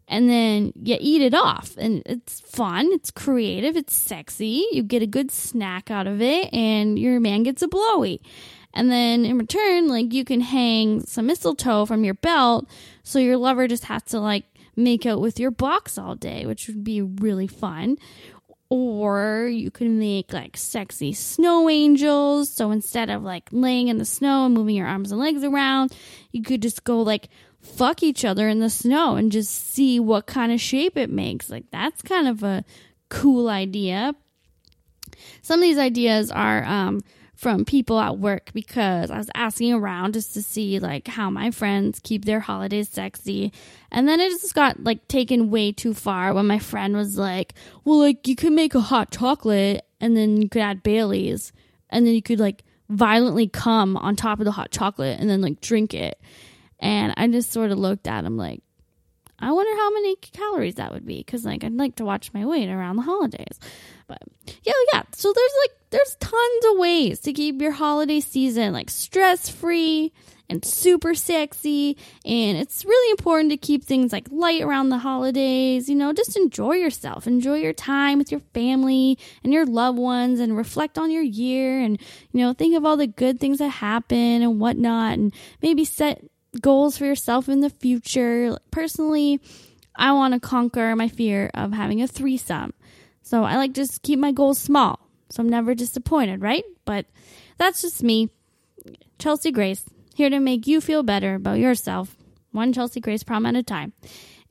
and 0.08 0.28
then 0.28 0.72
you 0.82 0.96
eat 1.00 1.22
it 1.22 1.34
off. 1.34 1.76
And 1.78 2.02
it's 2.06 2.40
fun. 2.40 2.90
It's 2.92 3.10
creative. 3.10 3.76
It's 3.76 3.94
sexy. 3.94 4.66
You 4.72 4.82
get 4.82 5.02
a 5.02 5.06
good 5.06 5.30
snack 5.30 5.90
out 5.90 6.06
of 6.06 6.20
it 6.20 6.52
and 6.52 6.98
your 6.98 7.20
man 7.20 7.42
gets 7.42 7.62
a 7.62 7.68
blowy. 7.68 8.20
And 8.74 8.90
then 8.90 9.24
in 9.24 9.38
return 9.38 9.88
like 9.88 10.12
you 10.12 10.24
can 10.24 10.40
hang 10.40 11.00
some 11.06 11.26
mistletoe 11.26 11.86
from 11.86 12.04
your 12.04 12.14
belt 12.14 12.68
so 13.02 13.18
your 13.18 13.36
lover 13.36 13.68
just 13.68 13.84
has 13.84 14.02
to 14.04 14.20
like 14.20 14.44
make 14.76 15.06
out 15.06 15.20
with 15.20 15.38
your 15.38 15.52
box 15.52 15.96
all 15.96 16.16
day 16.16 16.44
which 16.46 16.66
would 16.66 16.84
be 16.84 17.00
really 17.00 17.46
fun. 17.46 17.96
Or 18.70 19.48
you 19.52 19.70
can 19.70 19.98
make 19.98 20.32
like 20.32 20.56
sexy 20.56 21.12
snow 21.12 21.70
angels. 21.70 22.50
So 22.50 22.72
instead 22.72 23.08
of 23.08 23.22
like 23.22 23.48
laying 23.52 23.88
in 23.88 23.98
the 23.98 24.04
snow 24.04 24.46
and 24.46 24.54
moving 24.54 24.74
your 24.74 24.88
arms 24.88 25.12
and 25.12 25.20
legs 25.20 25.44
around, 25.44 25.94
you 26.32 26.42
could 26.42 26.60
just 26.60 26.82
go 26.82 27.00
like 27.00 27.28
fuck 27.64 28.02
each 28.02 28.24
other 28.24 28.48
in 28.48 28.60
the 28.60 28.70
snow 28.70 29.16
and 29.16 29.32
just 29.32 29.72
see 29.72 29.98
what 29.98 30.26
kind 30.26 30.52
of 30.52 30.60
shape 30.60 30.96
it 30.96 31.10
makes. 31.10 31.50
Like 31.50 31.64
that's 31.70 32.02
kind 32.02 32.28
of 32.28 32.42
a 32.42 32.64
cool 33.08 33.48
idea. 33.48 34.14
Some 35.42 35.60
of 35.60 35.62
these 35.62 35.78
ideas 35.78 36.30
are 36.30 36.64
um, 36.64 37.02
from 37.34 37.64
people 37.64 37.98
at 37.98 38.18
work 38.18 38.50
because 38.52 39.10
I 39.10 39.18
was 39.18 39.30
asking 39.34 39.72
around 39.72 40.14
just 40.14 40.34
to 40.34 40.42
see 40.42 40.78
like 40.78 41.08
how 41.08 41.30
my 41.30 41.50
friends 41.50 42.00
keep 42.02 42.24
their 42.24 42.40
holidays 42.40 42.88
sexy. 42.88 43.52
And 43.90 44.06
then 44.08 44.20
it 44.20 44.30
just 44.30 44.54
got 44.54 44.82
like 44.82 45.08
taken 45.08 45.50
way 45.50 45.72
too 45.72 45.94
far 45.94 46.32
when 46.34 46.46
my 46.46 46.58
friend 46.58 46.94
was 46.94 47.18
like, 47.18 47.54
"Well, 47.84 47.98
like 47.98 48.28
you 48.28 48.36
could 48.36 48.52
make 48.52 48.74
a 48.74 48.80
hot 48.80 49.10
chocolate 49.10 49.84
and 50.00 50.16
then 50.16 50.40
you 50.40 50.48
could 50.48 50.62
add 50.62 50.82
Baileys 50.82 51.52
and 51.90 52.06
then 52.06 52.14
you 52.14 52.22
could 52.22 52.40
like 52.40 52.62
violently 52.88 53.48
come 53.48 53.96
on 53.96 54.14
top 54.14 54.38
of 54.38 54.44
the 54.44 54.52
hot 54.52 54.70
chocolate 54.70 55.18
and 55.18 55.28
then 55.28 55.40
like 55.40 55.60
drink 55.60 55.94
it." 55.94 56.20
And 56.84 57.14
I 57.16 57.26
just 57.28 57.50
sort 57.50 57.70
of 57.70 57.78
looked 57.78 58.06
at 58.06 58.26
him 58.26 58.36
like, 58.36 58.62
I 59.38 59.50
wonder 59.52 59.74
how 59.74 59.90
many 59.90 60.16
calories 60.16 60.74
that 60.74 60.92
would 60.92 61.06
be 61.06 61.18
because 61.18 61.42
like 61.42 61.64
I'd 61.64 61.72
like 61.72 61.96
to 61.96 62.04
watch 62.04 62.32
my 62.34 62.44
weight 62.44 62.68
around 62.68 62.96
the 62.96 63.02
holidays. 63.02 63.58
But 64.06 64.18
yeah, 64.62 64.72
yeah. 64.92 65.02
So 65.14 65.32
there's 65.32 65.52
like 65.62 65.70
there's 65.90 66.16
tons 66.20 66.64
of 66.70 66.78
ways 66.78 67.20
to 67.20 67.32
keep 67.32 67.60
your 67.62 67.72
holiday 67.72 68.20
season 68.20 68.74
like 68.74 68.90
stress 68.90 69.48
free 69.48 70.12
and 70.50 70.62
super 70.62 71.14
sexy. 71.14 71.96
And 72.26 72.58
it's 72.58 72.84
really 72.84 73.10
important 73.12 73.50
to 73.50 73.56
keep 73.56 73.82
things 73.82 74.12
like 74.12 74.28
light 74.30 74.60
around 74.60 74.90
the 74.90 74.98
holidays. 74.98 75.88
You 75.88 75.94
know, 75.94 76.12
just 76.12 76.36
enjoy 76.36 76.74
yourself, 76.74 77.26
enjoy 77.26 77.56
your 77.56 77.72
time 77.72 78.18
with 78.18 78.30
your 78.30 78.42
family 78.52 79.18
and 79.42 79.54
your 79.54 79.64
loved 79.64 79.98
ones, 79.98 80.38
and 80.38 80.54
reflect 80.54 80.98
on 80.98 81.10
your 81.10 81.22
year. 81.22 81.80
And 81.80 81.98
you 82.32 82.40
know, 82.42 82.52
think 82.52 82.76
of 82.76 82.84
all 82.84 82.98
the 82.98 83.06
good 83.06 83.40
things 83.40 83.56
that 83.58 83.68
happen 83.68 84.42
and 84.42 84.60
whatnot, 84.60 85.14
and 85.14 85.34
maybe 85.62 85.86
set 85.86 86.22
goals 86.60 86.98
for 86.98 87.04
yourself 87.04 87.48
in 87.48 87.60
the 87.60 87.70
future. 87.70 88.56
Personally, 88.70 89.40
I 89.96 90.12
want 90.12 90.34
to 90.34 90.40
conquer 90.40 90.94
my 90.96 91.08
fear 91.08 91.50
of 91.54 91.72
having 91.72 92.02
a 92.02 92.08
threesome. 92.08 92.74
So 93.22 93.44
I 93.44 93.56
like 93.56 93.72
just 93.72 94.02
keep 94.02 94.18
my 94.18 94.32
goals 94.32 94.58
small. 94.58 95.00
So 95.30 95.42
I'm 95.42 95.48
never 95.48 95.74
disappointed, 95.74 96.42
right? 96.42 96.64
But 96.84 97.06
that's 97.58 97.82
just 97.82 98.02
me. 98.02 98.30
Chelsea 99.18 99.50
Grace, 99.50 99.84
here 100.14 100.30
to 100.30 100.40
make 100.40 100.66
you 100.66 100.80
feel 100.80 101.02
better 101.02 101.36
about 101.36 101.58
yourself, 101.58 102.16
one 102.52 102.72
Chelsea 102.72 103.00
Grace 103.00 103.22
prom 103.22 103.46
at 103.46 103.56
a 103.56 103.62
time. 103.62 103.92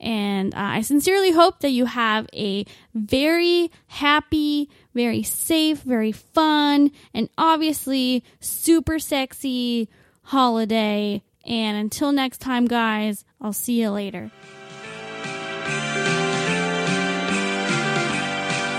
And 0.00 0.54
uh, 0.54 0.58
I 0.58 0.80
sincerely 0.80 1.30
hope 1.30 1.60
that 1.60 1.70
you 1.70 1.86
have 1.86 2.26
a 2.34 2.66
very 2.94 3.70
happy, 3.86 4.68
very 4.92 5.22
safe, 5.22 5.82
very 5.82 6.12
fun, 6.12 6.90
and 7.14 7.30
obviously 7.38 8.24
super 8.40 8.98
sexy 8.98 9.88
holiday 10.22 11.22
and 11.46 11.76
until 11.76 12.12
next 12.12 12.38
time, 12.38 12.66
guys, 12.66 13.24
I'll 13.40 13.52
see 13.52 13.80
you 13.80 13.90
later. 13.90 14.30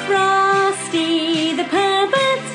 Frosty 0.07 1.53
the 1.53 1.63
pervert, 1.65 2.45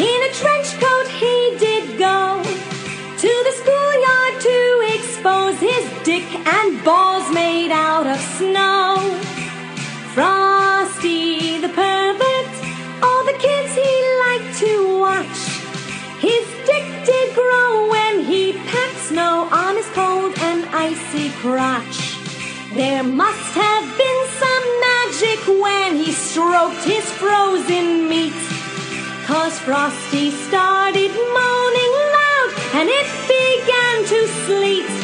in 0.00 0.20
a 0.28 0.32
trench 0.34 0.70
coat 0.80 1.08
he 1.08 1.56
did 1.58 1.98
go 1.98 2.42
to 2.42 3.28
the 3.46 3.52
schoolyard 3.60 4.40
to 4.40 4.58
expose 4.94 5.58
his 5.58 6.04
dick 6.04 6.24
and 6.46 6.84
balls 6.84 7.30
made 7.34 7.70
out 7.70 8.06
of 8.06 8.18
snow. 8.36 8.77
Crotch. 21.40 22.16
There 22.74 23.04
must 23.04 23.54
have 23.54 23.86
been 23.96 24.20
some 24.42 24.66
magic 24.90 25.40
when 25.62 25.96
he 25.96 26.10
stroked 26.12 26.82
his 26.84 27.04
frozen 27.12 28.08
meat. 28.08 28.34
Cause 29.24 29.58
Frosty 29.60 30.30
started 30.30 31.12
moaning 31.12 31.94
loud 32.18 32.50
and 32.74 32.88
it 32.88 33.08
began 33.28 34.04
to 34.06 34.26
snow. 34.44 34.97